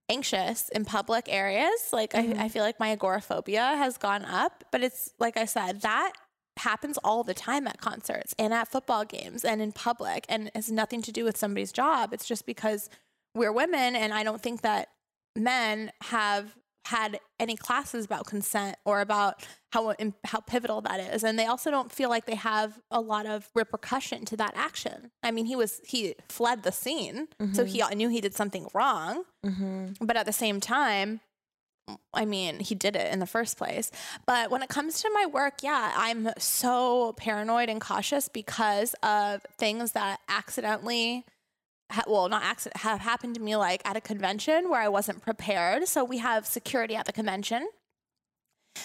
anxious 0.09 0.69
in 0.69 0.85
public 0.85 1.25
areas. 1.27 1.89
Like 1.91 2.13
Mhm. 2.13 2.37
I, 2.39 2.45
I 2.45 2.49
feel 2.49 2.63
like 2.63 2.79
my 2.79 2.91
agoraphobia 2.91 3.61
has 3.77 3.97
gone 3.97 4.25
up, 4.25 4.63
but 4.71 4.83
it's 4.83 5.13
like 5.19 5.37
I 5.37 5.45
said, 5.45 5.81
that 5.81 6.13
happens 6.57 6.99
all 7.03 7.23
the 7.23 7.33
time 7.33 7.67
at 7.67 7.79
concerts 7.79 8.35
and 8.37 8.53
at 8.53 8.67
football 8.67 9.05
games 9.05 9.43
and 9.43 9.61
in 9.61 9.71
public 9.71 10.25
and 10.29 10.51
has 10.53 10.71
nothing 10.71 11.01
to 11.01 11.11
do 11.11 11.23
with 11.23 11.35
somebody's 11.37 11.71
job. 11.71 12.13
It's 12.13 12.27
just 12.27 12.45
because 12.45 12.89
we're 13.33 13.51
women 13.51 13.95
and 13.95 14.13
I 14.13 14.23
don't 14.23 14.41
think 14.41 14.61
that 14.61 14.89
men 15.35 15.91
have 16.01 16.55
had 16.85 17.19
any 17.39 17.55
classes 17.55 18.05
about 18.05 18.25
consent 18.25 18.75
or 18.85 18.99
about 19.01 19.45
how 19.71 19.93
how 20.25 20.39
pivotal 20.41 20.81
that 20.81 20.99
is 20.99 21.23
and 21.23 21.39
they 21.39 21.45
also 21.45 21.71
don't 21.71 21.91
feel 21.91 22.09
like 22.09 22.25
they 22.25 22.35
have 22.35 22.79
a 22.91 22.99
lot 22.99 23.25
of 23.25 23.49
repercussion 23.55 24.25
to 24.25 24.37
that 24.37 24.53
action. 24.55 25.11
I 25.23 25.31
mean, 25.31 25.45
he 25.45 25.55
was 25.55 25.79
he 25.85 26.15
fled 26.29 26.63
the 26.63 26.71
scene, 26.71 27.27
so 27.53 27.63
he 27.65 27.81
knew 27.95 28.09
he 28.09 28.21
did 28.21 28.33
something 28.35 28.67
wrong, 28.73 29.23
Mm-hmm. 29.45 30.05
but 30.05 30.15
at 30.17 30.25
the 30.25 30.33
same 30.33 30.59
time 30.59 31.21
I 32.13 32.23
mean, 32.23 32.59
he 32.61 32.75
did 32.75 32.95
it 32.95 33.11
in 33.11 33.19
the 33.19 33.25
first 33.27 33.57
place. 33.57 33.91
But 34.25 34.49
when 34.49 34.63
it 34.63 34.69
comes 34.69 35.01
to 35.01 35.09
my 35.13 35.25
work, 35.25 35.55
yeah, 35.63 35.91
I'm 35.97 36.29
so 36.37 37.11
paranoid 37.17 37.67
and 37.67 37.81
cautious 37.81 38.29
because 38.29 38.95
of 39.03 39.45
things 39.57 39.91
that 39.91 40.21
accidentally, 40.29 41.25
ha- 41.93 42.03
well, 42.07 42.27
not 42.29 42.43
accident, 42.43 42.81
have 42.81 42.99
happened 42.99 43.35
to 43.35 43.41
me 43.41 43.55
like 43.55 43.81
at 43.85 43.95
a 43.95 44.01
convention 44.01 44.69
where 44.69 44.81
I 44.81 44.89
wasn't 44.89 45.21
prepared. 45.21 45.87
So 45.87 46.03
we 46.03 46.17
have 46.19 46.45
security 46.45 46.95
at 46.95 47.05
the 47.05 47.13
convention. 47.13 47.67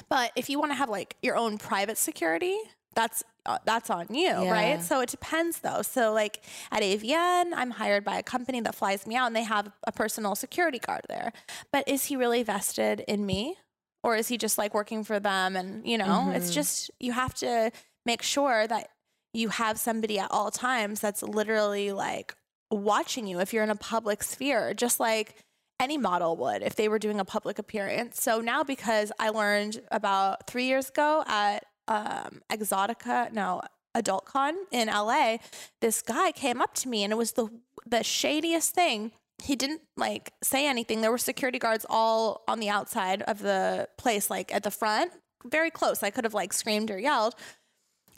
But 0.09 0.33
if 0.37 0.51
you 0.51 0.59
want 0.59 0.71
to 0.73 0.77
have 0.77 0.89
like 0.91 1.17
your 1.23 1.37
own 1.37 1.59
private 1.59 1.99
security, 1.99 2.57
that's 2.95 3.25
uh, 3.47 3.59
that's 3.65 3.89
on 3.89 4.07
you, 4.11 4.27
Yeah. 4.27 4.51
right? 4.51 4.83
So 4.83 5.01
it 5.01 5.09
depends 5.09 5.61
though. 5.61 5.81
So 5.83 6.13
like 6.13 6.45
at 6.71 6.83
AVN, 6.83 7.53
I'm 7.55 7.71
hired 7.71 8.05
by 8.05 8.19
a 8.19 8.23
company 8.23 8.61
that 8.61 8.75
flies 8.75 9.07
me 9.07 9.17
out 9.17 9.27
and 9.27 9.35
they 9.37 9.45
have 9.45 9.71
a 9.87 9.93
personal 9.93 10.35
security 10.35 10.79
guard 10.79 11.03
there. 11.09 11.33
But 11.73 11.89
is 11.89 12.05
he 12.07 12.17
really 12.17 12.43
vested 12.43 13.01
in 13.09 13.25
me? 13.25 13.57
Or 14.05 14.15
is 14.17 14.29
he 14.29 14.37
just 14.37 14.59
like 14.59 14.75
working 14.75 15.03
for 15.03 15.19
them 15.19 15.57
and, 15.57 15.87
you 15.87 15.97
know, 15.99 16.31
it's 16.35 16.51
Mhm. 16.51 16.55
just 16.55 16.91
you 17.01 17.13
have 17.13 17.35
to 17.37 17.73
make 18.05 18.23
sure 18.23 18.67
that 18.67 18.91
you 19.33 19.49
have 19.49 19.79
somebody 19.79 20.19
at 20.19 20.31
all 20.31 20.51
times 20.51 21.01
that's 21.01 21.23
literally 21.23 21.93
like 21.93 22.35
watching 22.71 23.27
you 23.27 23.41
if 23.41 23.53
you're 23.53 23.65
in 23.65 23.71
a 23.71 23.77
public 23.77 24.23
sphere, 24.23 24.75
just 24.75 25.01
like 25.01 25.35
any 25.81 25.97
model 25.97 26.37
would 26.37 26.63
if 26.63 26.75
they 26.75 26.89
were 26.89 26.99
doing 26.99 27.21
a 27.21 27.25
public 27.25 27.59
appearance. 27.59 28.21
So 28.21 28.41
now 28.41 28.65
because 28.65 29.13
I 29.19 29.31
learned 29.31 29.81
about 29.91 30.47
3 30.49 30.65
years 30.65 30.89
ago 30.91 31.23
at 31.27 31.65
um, 31.87 32.43
Exxxotica, 32.51 33.33
no, 33.33 33.63
Adult 33.95 34.27
Con 34.27 34.55
in 34.71 34.89
LA, 34.89 35.39
this 35.81 36.03
guy 36.03 36.33
came 36.33 36.61
up 36.61 36.75
to 36.75 36.89
me 36.89 37.05
and 37.05 37.13
it 37.13 37.17
was 37.17 37.33
the 37.33 37.49
the 37.87 38.05
shadiest 38.05 38.75
thing. 38.75 39.13
He 39.43 39.57
didn't 39.57 39.83
like 39.97 40.33
say 40.43 40.67
anything. 40.67 41.01
There 41.01 41.11
were 41.11 41.19
security 41.19 41.59
guards 41.59 41.87
all 41.89 42.43
on 42.49 42.61
the 42.61 42.69
outside 42.69 43.23
of 43.23 43.39
the 43.39 43.89
place, 43.97 44.29
like 44.29 44.53
at 44.55 44.63
the 44.63 44.71
front, 44.71 45.13
very 45.45 45.71
close. 45.71 46.03
I 46.03 46.11
could 46.11 46.25
have 46.25 46.35
like 46.35 46.53
screamed 46.53 46.91
or 46.91 46.99
yelled. 46.99 47.35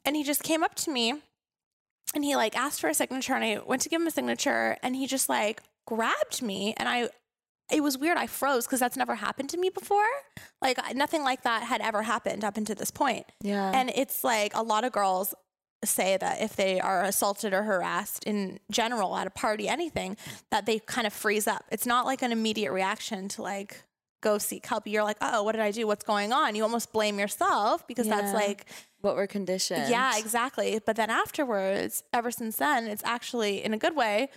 And 0.04 0.16
he 0.16 0.24
just 0.24 0.42
came 0.42 0.64
up 0.64 0.74
to 0.76 0.90
me 0.90 1.22
and 2.14 2.24
he 2.24 2.36
like 2.36 2.56
asked 2.56 2.80
for 2.80 2.88
a 2.88 2.94
signature 2.94 3.34
and 3.34 3.44
I 3.44 3.60
went 3.64 3.82
to 3.82 3.88
give 3.88 4.00
him 4.00 4.06
a 4.06 4.10
signature 4.10 4.76
and 4.82 4.96
he 4.96 5.06
just 5.06 5.28
like 5.28 5.62
grabbed 5.86 6.42
me 6.42 6.74
and 6.76 6.88
I 6.88 7.08
it 7.72 7.82
was 7.82 7.96
weird. 7.96 8.16
I 8.16 8.26
froze 8.26 8.66
because 8.66 8.80
that's 8.80 8.96
never 8.96 9.14
happened 9.14 9.50
to 9.50 9.56
me 9.56 9.70
before. 9.70 10.08
Like 10.60 10.78
nothing 10.94 11.22
like 11.22 11.42
that 11.42 11.62
had 11.62 11.80
ever 11.80 12.02
happened 12.02 12.44
up 12.44 12.56
until 12.56 12.74
this 12.74 12.90
point. 12.90 13.26
Yeah. 13.40 13.70
And 13.72 13.90
it's 13.94 14.24
like 14.24 14.54
a 14.54 14.62
lot 14.62 14.84
of 14.84 14.92
girls 14.92 15.34
say 15.84 16.16
that 16.16 16.42
if 16.42 16.56
they 16.56 16.80
are 16.80 17.04
assaulted 17.04 17.54
or 17.54 17.62
harassed 17.62 18.24
in 18.24 18.58
general 18.70 19.16
at 19.16 19.26
a 19.26 19.30
party, 19.30 19.68
anything, 19.68 20.16
that 20.50 20.66
they 20.66 20.78
kind 20.78 21.06
of 21.06 21.12
freeze 21.12 21.46
up. 21.46 21.64
It's 21.70 21.86
not 21.86 22.04
like 22.06 22.22
an 22.22 22.32
immediate 22.32 22.72
reaction 22.72 23.28
to 23.28 23.42
like 23.42 23.82
go 24.20 24.36
seek 24.36 24.66
help. 24.66 24.86
You're 24.86 25.04
like, 25.04 25.16
oh, 25.20 25.42
what 25.42 25.52
did 25.52 25.62
I 25.62 25.70
do? 25.70 25.86
What's 25.86 26.04
going 26.04 26.32
on? 26.32 26.54
You 26.54 26.64
almost 26.64 26.92
blame 26.92 27.18
yourself 27.18 27.86
because 27.86 28.06
that's 28.06 28.34
like, 28.34 28.66
what 29.00 29.16
we're 29.16 29.26
conditioned. 29.26 29.88
yeah, 29.88 30.18
exactly. 30.18 30.80
But 30.84 30.96
then 30.96 31.10
afterwards, 31.10 32.04
ever 32.12 32.30
since 32.30 32.56
then, 32.56 32.86
it's 32.86 33.04
actually 33.04 33.64
in 33.64 33.72
a 33.72 33.78
good 33.78 33.96
way. 33.96 34.28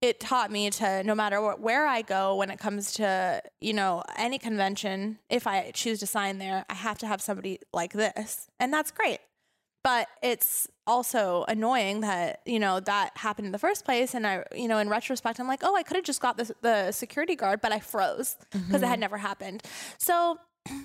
It 0.00 0.18
taught 0.18 0.50
me 0.50 0.70
to 0.70 1.02
no 1.04 1.14
matter 1.14 1.42
what, 1.42 1.60
where 1.60 1.86
I 1.86 2.00
go 2.00 2.34
when 2.36 2.50
it 2.50 2.58
comes 2.58 2.94
to 2.94 3.42
you 3.60 3.74
know 3.74 4.02
any 4.16 4.38
convention, 4.38 5.18
if 5.28 5.46
I 5.46 5.72
choose 5.72 6.00
to 6.00 6.06
sign 6.06 6.38
there, 6.38 6.64
I 6.70 6.74
have 6.74 6.98
to 6.98 7.06
have 7.06 7.20
somebody 7.20 7.60
like 7.74 7.92
this, 7.92 8.48
and 8.58 8.72
that's 8.72 8.90
great. 8.90 9.18
But 9.82 10.08
it's 10.22 10.68
also 10.86 11.44
annoying 11.48 12.00
that 12.00 12.40
you 12.46 12.58
know 12.58 12.80
that 12.80 13.16
happened 13.16 13.46
in 13.46 13.52
the 13.52 13.58
first 13.58 13.84
place, 13.84 14.14
and 14.14 14.26
I 14.26 14.44
you 14.54 14.68
know 14.68 14.78
in 14.78 14.88
retrospect, 14.88 15.38
I'm 15.38 15.46
like, 15.46 15.60
oh, 15.62 15.76
I 15.76 15.82
could 15.82 15.96
have 15.96 16.04
just 16.04 16.22
got 16.22 16.38
the 16.38 16.54
the 16.62 16.92
security 16.92 17.36
guard, 17.36 17.60
but 17.60 17.72
I 17.72 17.80
froze 17.80 18.38
because 18.52 18.82
it 18.82 18.86
had 18.86 18.94
mm-hmm. 18.94 19.00
never 19.00 19.18
happened. 19.18 19.62
So 19.98 20.38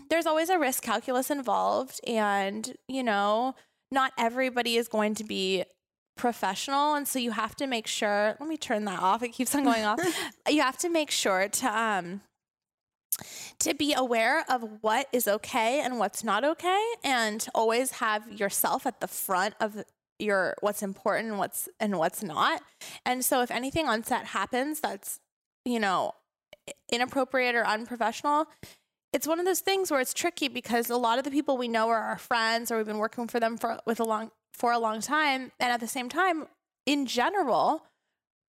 there's 0.10 0.26
always 0.26 0.50
a 0.50 0.60
risk 0.60 0.84
calculus 0.84 1.30
involved 1.30 2.00
and 2.08 2.76
you 2.88 3.04
know 3.04 3.56
not 3.92 4.12
everybody 4.18 4.76
is 4.78 4.88
going 4.88 5.16
to 5.16 5.24
be 5.24 5.64
professional. 6.16 6.96
And 6.96 7.08
so 7.08 7.20
you 7.20 7.32
have 7.32 7.56
to 7.58 7.68
make 7.68 7.88
sure 7.88 8.36
let 8.40 8.48
me 8.48 8.58
turn 8.58 8.86
that 8.86 9.00
off. 9.00 9.22
It 9.22 9.30
keeps 9.30 9.54
on 9.54 9.64
going 9.64 9.84
off. 9.84 10.00
You 10.50 10.62
have 10.62 10.78
to 10.80 10.90
make 10.90 11.12
sure 11.12 11.48
to 11.48 11.68
um 11.68 12.22
to 13.60 13.74
be 13.74 13.94
aware 13.94 14.44
of 14.50 14.80
what 14.82 15.08
is 15.14 15.28
okay 15.28 15.80
and 15.80 16.00
what's 16.00 16.24
not 16.24 16.44
okay 16.44 16.84
and 17.04 17.48
always 17.56 17.92
have 17.92 18.30
yourself 18.32 18.86
at 18.86 19.00
the 19.00 19.08
front 19.08 19.56
of 19.62 19.84
your 20.20 20.56
what's 20.60 20.84
important 20.84 21.30
and 21.30 21.40
what's 21.40 21.68
and 21.80 21.98
what's 21.98 22.24
not. 22.24 22.62
And 23.06 23.24
so 23.24 23.42
if 23.42 23.52
anything 23.52 23.88
on 23.88 24.04
set 24.04 24.26
happens 24.28 24.80
that's 24.80 25.20
you 25.66 25.80
know 25.80 26.14
inappropriate 26.92 27.56
or 27.56 27.66
unprofessional 27.66 28.48
it's 29.16 29.26
one 29.26 29.40
of 29.40 29.46
those 29.46 29.62
things 29.62 29.90
where 29.90 30.02
it's 30.02 30.14
tricky 30.14 30.50
because 30.50 30.90
a 30.90 30.98
lot 30.98 31.18
of 31.18 31.24
the 31.24 31.32
people 31.32 31.56
we 31.56 31.70
know 31.70 31.88
are 31.88 32.02
our 32.02 32.18
friends 32.18 32.70
or 32.70 32.76
we've 32.76 32.86
been 32.86 32.98
working 32.98 33.30
for 33.30 33.40
them 33.40 33.56
for 33.56 33.80
with 33.86 34.02
a 34.02 34.04
long 34.04 34.30
for 34.52 34.74
a 34.74 34.78
long 34.78 35.00
time. 35.00 35.54
And 35.58 35.72
at 35.72 35.80
the 35.80 35.88
same 35.88 36.10
time 36.10 36.48
in 36.86 37.06
general 37.06 37.86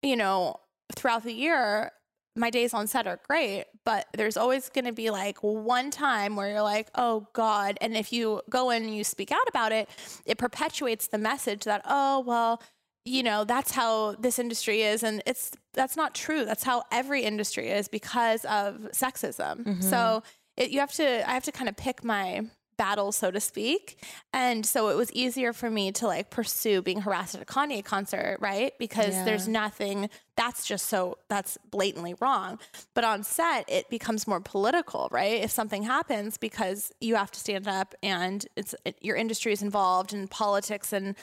you 0.03 0.17
know 0.17 0.61
throughout 0.95 1.25
the 1.25 1.33
year 1.33 1.91
my 2.37 2.49
days 2.49 2.73
on 2.73 2.87
set 2.87 3.09
are 3.09 3.19
great 3.29 3.65
but 3.85 4.07
there's 4.17 4.37
always 4.37 4.69
going 4.69 4.85
to 4.85 4.93
be 4.93 5.11
like 5.11 5.37
one 5.43 5.91
time 5.91 6.37
where 6.37 6.49
you're 6.49 6.63
like 6.63 6.89
oh 6.95 7.27
god. 7.33 7.77
And 7.81 7.97
if 7.97 8.13
you 8.13 8.41
go 8.49 8.71
in 8.71 8.85
and 8.85 8.95
you 8.95 9.03
speak 9.03 9.33
out 9.33 9.49
about 9.49 9.73
it 9.73 9.89
it 10.25 10.39
perpetuates 10.39 11.09
the 11.09 11.19
message 11.19 11.65
that 11.65 11.83
oh 11.87 12.21
well 12.21 12.63
you 13.05 13.25
know 13.25 13.43
that's 13.43 13.73
how 13.73 14.15
this 14.15 14.39
industry 14.39 14.83
is. 14.83 15.03
And 15.03 15.25
it's 15.27 15.51
that's 15.75 15.97
not 15.97 16.15
true. 16.15 16.45
That's 16.45 16.63
how 16.63 16.85
every 16.93 17.23
industry 17.23 17.69
is 17.69 17.89
because 17.89 18.45
of 18.45 18.77
sexism. 18.93 19.65
Mm-hmm. 19.65 19.81
So 19.81 20.23
it, 20.57 20.71
you 20.71 20.81
have 20.81 20.93
to 20.93 21.29
i 21.29 21.33
have 21.35 21.45
to 21.45 21.53
kind 21.53 21.69
of 21.69 21.77
pick 21.77 22.05
my 22.05 22.43
battle 22.79 23.13
so 23.13 23.31
to 23.31 23.39
speak. 23.39 23.99
And 24.33 24.65
so 24.67 24.89
it 24.89 24.97
was 24.97 25.13
easier 25.13 25.53
for 25.53 25.71
me 25.71 25.93
to 25.93 26.07
like 26.07 26.31
pursue 26.31 26.83
being 26.83 27.03
harassed 27.03 27.35
at 27.35 27.43
a 27.43 27.45
kanye 27.45 27.85
concert 27.85 28.39
right? 28.41 28.73
Because 28.79 29.15
Yeah. 29.15 29.25
there's 29.25 29.47
nothing 29.47 30.09
that's 30.37 30.67
just 30.67 30.87
so 30.87 31.19
that's 31.29 31.59
blatantly 31.71 32.15
wrong. 32.21 32.59
But 32.95 33.05
on 33.05 33.23
set 33.25 33.67
it 33.69 33.89
becomes 33.91 34.27
more 34.27 34.41
political 34.41 35.09
right? 35.13 35.43
If 35.45 35.51
something 35.51 35.83
happens 35.85 36.39
because 36.39 36.91
you 37.01 37.15
have 37.15 37.31
to 37.33 37.39
stand 37.39 37.69
up 37.69 37.95
and 38.03 38.45
it's 38.57 38.75
it, 38.85 38.97
your 39.01 39.17
industry 39.17 39.53
is 39.53 39.63
involved 39.63 40.13
in 40.13 40.27
politics 40.27 40.93
and 40.93 41.15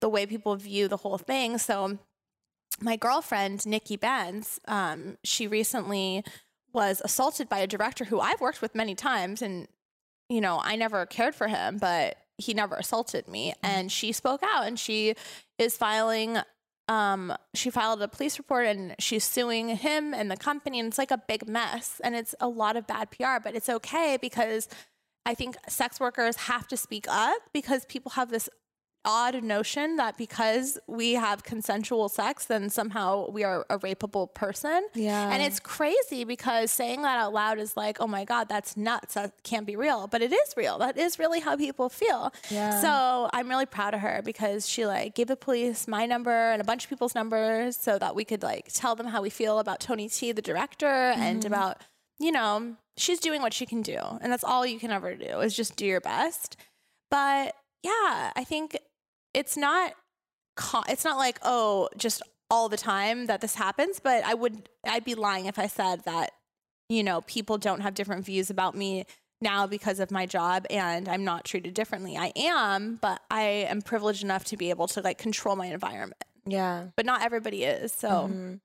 the 0.00 0.08
way 0.08 0.26
people 0.26 0.56
view 0.56 0.88
the 0.88 0.96
whole 0.96 1.18
thing. 1.18 1.58
So 1.58 1.98
my 2.80 2.96
girlfriend 2.96 3.66
Nikki 3.66 3.96
Benz, 3.96 4.58
um, 4.66 5.16
she 5.22 5.46
recently 5.46 6.24
was 6.74 7.00
assaulted 7.04 7.48
by 7.48 7.58
a 7.58 7.66
director 7.66 8.04
who 8.04 8.20
I've 8.20 8.40
worked 8.40 8.60
with 8.60 8.74
many 8.74 8.94
times, 8.94 9.40
and 9.40 9.68
you 10.28 10.40
know 10.40 10.60
I 10.62 10.76
never 10.76 11.06
cared 11.06 11.34
for 11.34 11.48
him, 11.48 11.78
but 11.78 12.16
he 12.36 12.52
never 12.52 12.74
assaulted 12.74 13.28
me. 13.28 13.54
And 13.62 13.90
she 13.90 14.12
spoke 14.12 14.42
out, 14.42 14.66
and 14.66 14.78
she 14.78 15.14
is 15.58 15.76
filing. 15.76 16.38
Um, 16.86 17.34
she 17.54 17.70
filed 17.70 18.02
a 18.02 18.08
police 18.08 18.36
report, 18.38 18.66
and 18.66 18.94
she's 18.98 19.24
suing 19.24 19.68
him 19.68 20.12
and 20.12 20.30
the 20.30 20.36
company, 20.36 20.80
and 20.80 20.88
it's 20.88 20.98
like 20.98 21.10
a 21.10 21.22
big 21.28 21.48
mess, 21.48 22.00
and 22.04 22.14
it's 22.14 22.34
a 22.40 22.48
lot 22.48 22.76
of 22.76 22.86
bad 22.86 23.10
PR, 23.10 23.38
but 23.42 23.54
it's 23.54 23.68
okay 23.68 24.18
because 24.20 24.68
I 25.24 25.34
think 25.34 25.56
sex 25.68 25.98
workers 25.98 26.36
have 26.36 26.68
to 26.68 26.76
speak 26.76 27.06
up 27.08 27.38
because 27.52 27.84
people 27.86 28.12
have 28.12 28.30
this 28.30 28.48
odd 29.04 29.42
notion 29.42 29.96
that 29.96 30.16
because 30.16 30.78
we 30.86 31.12
have 31.12 31.44
consensual 31.44 32.08
sex, 32.08 32.46
then 32.46 32.70
somehow 32.70 33.30
we 33.30 33.44
are 33.44 33.66
a 33.70 33.78
rapeable 33.78 34.32
person. 34.34 34.86
Yeah. 34.94 35.30
And 35.30 35.42
it's 35.42 35.60
crazy 35.60 36.24
because 36.24 36.70
saying 36.70 37.02
that 37.02 37.18
out 37.18 37.32
loud 37.32 37.58
is 37.58 37.76
like, 37.76 37.98
oh 38.00 38.06
my 38.06 38.24
God, 38.24 38.48
that's 38.48 38.76
nuts. 38.76 39.14
That 39.14 39.42
can't 39.42 39.66
be 39.66 39.76
real. 39.76 40.06
But 40.06 40.22
it 40.22 40.32
is 40.32 40.54
real. 40.56 40.78
That 40.78 40.96
is 40.96 41.18
really 41.18 41.40
how 41.40 41.56
people 41.56 41.88
feel. 41.88 42.32
Yeah. 42.50 42.80
So 42.80 43.30
I'm 43.32 43.48
really 43.48 43.66
proud 43.66 43.94
of 43.94 44.00
her 44.00 44.22
because 44.24 44.68
she 44.68 44.86
like 44.86 45.14
gave 45.14 45.28
the 45.28 45.36
police 45.36 45.86
my 45.86 46.06
number 46.06 46.30
and 46.30 46.60
a 46.60 46.64
bunch 46.64 46.84
of 46.84 46.90
people's 46.90 47.14
numbers 47.14 47.76
so 47.76 47.98
that 47.98 48.14
we 48.14 48.24
could 48.24 48.42
like 48.42 48.68
tell 48.72 48.94
them 48.96 49.08
how 49.08 49.22
we 49.22 49.30
feel 49.30 49.58
about 49.58 49.80
Tony 49.80 50.08
T, 50.08 50.32
the 50.32 50.42
director, 50.42 50.86
and 50.86 51.40
mm-hmm. 51.40 51.52
about, 51.52 51.82
you 52.18 52.32
know, 52.32 52.76
she's 52.96 53.20
doing 53.20 53.42
what 53.42 53.52
she 53.52 53.66
can 53.66 53.82
do. 53.82 53.98
And 54.20 54.32
that's 54.32 54.44
all 54.44 54.64
you 54.64 54.78
can 54.78 54.90
ever 54.90 55.14
do 55.14 55.40
is 55.40 55.54
just 55.54 55.76
do 55.76 55.84
your 55.86 56.00
best. 56.00 56.56
But 57.10 57.54
yeah, 57.82 58.32
I 58.34 58.44
think 58.44 58.78
it's 59.34 59.56
not 59.56 59.92
it's 60.88 61.04
not 61.04 61.16
like 61.16 61.38
oh 61.42 61.88
just 61.96 62.22
all 62.50 62.68
the 62.68 62.76
time 62.76 63.26
that 63.26 63.40
this 63.40 63.54
happens 63.56 63.98
but 64.00 64.24
i 64.24 64.32
would 64.34 64.68
i'd 64.86 65.04
be 65.04 65.14
lying 65.14 65.46
if 65.46 65.58
i 65.58 65.66
said 65.66 66.00
that 66.04 66.30
you 66.88 67.02
know 67.02 67.20
people 67.22 67.58
don't 67.58 67.80
have 67.80 67.94
different 67.94 68.24
views 68.24 68.50
about 68.50 68.74
me 68.76 69.04
now 69.40 69.66
because 69.66 69.98
of 69.98 70.10
my 70.10 70.24
job 70.26 70.64
and 70.70 71.08
i'm 71.08 71.24
not 71.24 71.44
treated 71.44 71.74
differently 71.74 72.16
i 72.16 72.32
am 72.36 72.96
but 73.02 73.20
i 73.30 73.42
am 73.42 73.82
privileged 73.82 74.22
enough 74.22 74.44
to 74.44 74.56
be 74.56 74.70
able 74.70 74.86
to 74.86 75.00
like 75.00 75.18
control 75.18 75.56
my 75.56 75.66
environment 75.66 76.22
yeah. 76.46 76.86
but 76.96 77.04
not 77.06 77.22
everybody 77.22 77.64
is 77.64 77.90
so 77.92 78.08
Mhm. 78.30 78.60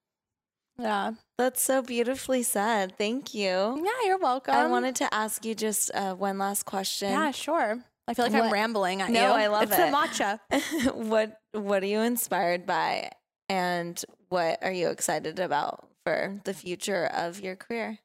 yeah 0.77 1.13
That's 1.37 1.61
so 1.61 1.81
beautifully 1.81 2.43
said. 2.43 2.97
Thank 2.97 3.33
you. 3.33 3.47
yeah 3.83 4.05
you're 4.05 4.17
welcome 4.19 4.53
I 4.53 4.67
wanted 4.67 4.95
to 4.97 5.13
ask 5.13 5.45
you 5.45 5.55
just 5.55 5.89
uh, 5.95 6.13
one 6.15 6.37
last 6.37 6.63
question. 6.65 7.09
yeah 7.11 7.31
sure 7.31 7.79
i 8.09 8.13
feel 8.13 8.25
like 8.25 8.33
i'm 8.33 8.51
rambling 8.51 9.01
at 9.01 9.09
No, 9.11 9.21
you 9.21 9.43
I 9.43 9.47
love 9.47 9.63
it's 9.63 9.77
the 9.77 9.87
it. 9.87 9.93
matcha 9.93 10.39
what 10.95 11.39
What 11.53 11.81
are 11.83 11.87
you 11.87 12.01
inspired 12.01 12.65
by, 12.65 13.11
and 13.47 14.03
what 14.29 14.59
are 14.61 14.71
you 14.71 14.89
excited 14.89 15.39
about 15.39 15.87
for 16.05 16.39
the 16.43 16.53
future 16.53 17.05
of 17.13 17.39
your 17.39 17.55
career? 17.55 17.99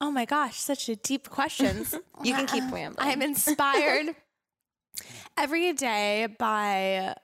Oh 0.00 0.10
my 0.10 0.24
gosh, 0.26 0.58
such 0.58 0.88
a 0.88 0.96
deep 0.96 1.28
questions. 1.30 1.94
You 2.24 2.34
can 2.34 2.46
keep 2.46 2.64
rambling. 2.72 2.96
I'm 2.98 3.22
inspired 3.22 4.14
every 5.38 5.72
day 5.72 6.26
by 6.38 7.14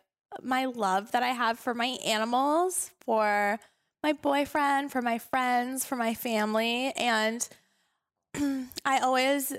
my 0.42 0.64
love 0.66 1.12
that 1.12 1.22
I 1.22 1.28
have 1.28 1.59
for 1.59 1.74
my 1.74 1.98
animals, 2.06 2.90
for 3.04 3.59
my 4.02 4.12
boyfriend, 4.14 4.90
for 4.92 5.02
my 5.02 5.18
friends, 5.18 5.85
for 5.85 5.96
my 5.96 6.14
family. 6.14 6.92
And 6.96 7.46
I 8.85 8.98
always 9.00 9.52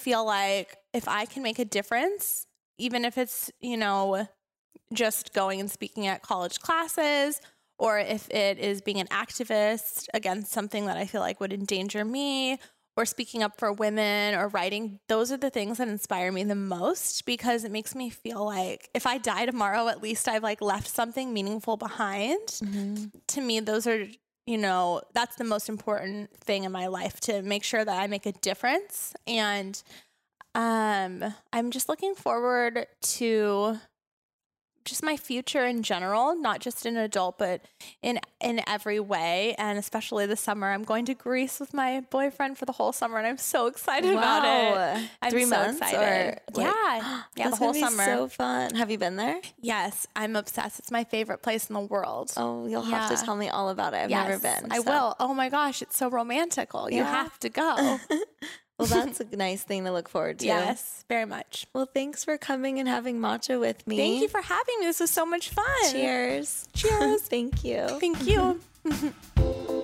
feel 0.00 0.24
like 0.24 0.76
if 0.92 1.06
I 1.06 1.26
can 1.26 1.42
make 1.42 1.58
a 1.58 1.64
difference, 1.64 2.46
even 2.78 3.04
if 3.04 3.18
it's, 3.18 3.50
you 3.60 3.76
know, 3.76 4.26
just 4.92 5.32
going 5.34 5.60
and 5.60 5.70
speaking 5.70 6.06
at 6.06 6.22
college 6.22 6.58
classes, 6.60 7.40
or 7.78 7.98
if 7.98 8.28
it 8.30 8.58
is 8.58 8.82
being 8.82 9.00
an 9.00 9.06
activist 9.08 10.06
against 10.12 10.52
something 10.52 10.86
that 10.86 10.96
I 10.96 11.06
feel 11.06 11.20
like 11.20 11.40
would 11.40 11.52
endanger 11.52 12.04
me, 12.04 12.58
or 12.96 13.04
speaking 13.06 13.42
up 13.42 13.58
for 13.58 13.72
women, 13.72 14.34
or 14.34 14.48
writing, 14.48 14.98
those 15.08 15.30
are 15.30 15.36
the 15.36 15.48
things 15.48 15.78
that 15.78 15.88
inspire 15.88 16.32
me 16.32 16.44
the 16.44 16.54
most 16.54 17.24
because 17.24 17.64
it 17.64 17.70
makes 17.70 17.94
me 17.94 18.10
feel 18.10 18.44
like 18.44 18.90
if 18.94 19.06
I 19.06 19.18
die 19.18 19.46
tomorrow, 19.46 19.88
at 19.88 20.02
least 20.02 20.28
I've 20.28 20.42
like 20.42 20.60
left 20.60 20.88
something 20.88 21.32
meaningful 21.32 21.76
behind. 21.76 22.46
Mm-hmm. 22.48 23.04
To 23.28 23.40
me, 23.40 23.60
those 23.60 23.86
are, 23.86 24.06
you 24.50 24.58
know, 24.58 25.00
that's 25.14 25.36
the 25.36 25.44
most 25.44 25.68
important 25.68 26.28
thing 26.38 26.64
in 26.64 26.72
my 26.72 26.88
life 26.88 27.20
to 27.20 27.40
make 27.40 27.62
sure 27.62 27.84
that 27.84 28.02
I 28.02 28.08
make 28.08 28.26
a 28.26 28.32
difference. 28.32 29.14
And 29.28 29.80
um, 30.56 31.22
I'm 31.52 31.70
just 31.70 31.88
looking 31.88 32.16
forward 32.16 32.88
to 33.00 33.78
just 34.90 35.02
my 35.02 35.16
future 35.16 35.64
in 35.64 35.82
general, 35.82 36.34
not 36.36 36.60
just 36.60 36.84
an 36.84 36.96
adult, 36.98 37.38
but 37.38 37.62
in 38.02 38.20
in 38.40 38.60
every 38.66 39.00
way. 39.00 39.54
And 39.56 39.78
especially 39.78 40.26
this 40.26 40.40
summer, 40.40 40.70
I'm 40.70 40.84
going 40.84 41.06
to 41.06 41.14
Greece 41.14 41.58
with 41.60 41.72
my 41.72 42.00
boyfriend 42.10 42.58
for 42.58 42.66
the 42.66 42.72
whole 42.72 42.92
summer, 42.92 43.16
and 43.16 43.26
I'm 43.26 43.38
so 43.38 43.66
excited 43.72 44.10
about 44.12 44.44
it. 44.44 45.08
I'm 45.22 45.30
Three 45.30 45.44
so 45.44 45.50
months 45.56 45.80
excited. 45.80 46.40
or 46.56 46.62
like- 46.62 46.74
yeah, 46.74 47.22
yeah, 47.36 47.48
the 47.50 47.56
whole 47.56 47.72
summer. 47.72 48.04
so 48.04 48.28
fun. 48.28 48.74
Have 48.74 48.90
you 48.90 48.98
been 48.98 49.16
there? 49.16 49.40
yes, 49.60 50.06
I'm 50.14 50.36
obsessed. 50.36 50.78
It's 50.80 50.90
my 50.90 51.04
favorite 51.04 51.40
place 51.42 51.70
in 51.70 51.74
the 51.74 51.80
world. 51.80 52.32
Oh, 52.36 52.66
you'll 52.66 52.82
have 52.82 53.08
to 53.16 53.24
tell 53.24 53.36
me 53.36 53.48
all 53.48 53.70
about 53.70 53.94
it. 53.94 53.98
I've 53.98 54.10
never 54.10 54.32
Yes, 54.32 54.60
been. 54.60 54.72
I 54.72 54.80
will. 54.80 55.16
Oh 55.18 55.32
my 55.32 55.48
gosh, 55.48 55.80
it's 55.80 55.96
so 55.96 56.10
romantical. 56.10 56.90
You 56.90 56.98
Yeah. 56.98 57.10
have 57.10 57.38
to 57.40 57.48
go. 57.48 57.98
Well, 58.80 59.04
that's 59.04 59.20
a 59.20 59.36
nice 59.36 59.62
thing 59.62 59.84
to 59.84 59.92
look 59.92 60.08
forward 60.08 60.38
to. 60.40 60.46
yes, 60.46 61.04
very 61.08 61.26
much. 61.26 61.66
Well, 61.74 61.86
thanks 61.92 62.24
for 62.24 62.38
coming 62.38 62.78
and 62.78 62.88
having 62.88 63.20
matcha 63.20 63.60
with 63.60 63.86
me. 63.86 63.96
Thank 63.96 64.22
you 64.22 64.28
for 64.28 64.40
having 64.40 64.74
me. 64.80 64.86
This 64.86 65.00
was 65.00 65.10
so 65.10 65.26
much 65.26 65.50
fun. 65.50 65.64
Cheers. 65.90 66.68
Cheers. 66.74 67.22
Thank 67.28 67.64
you. 67.64 67.86
Thank 68.00 68.26
you. 68.26 68.60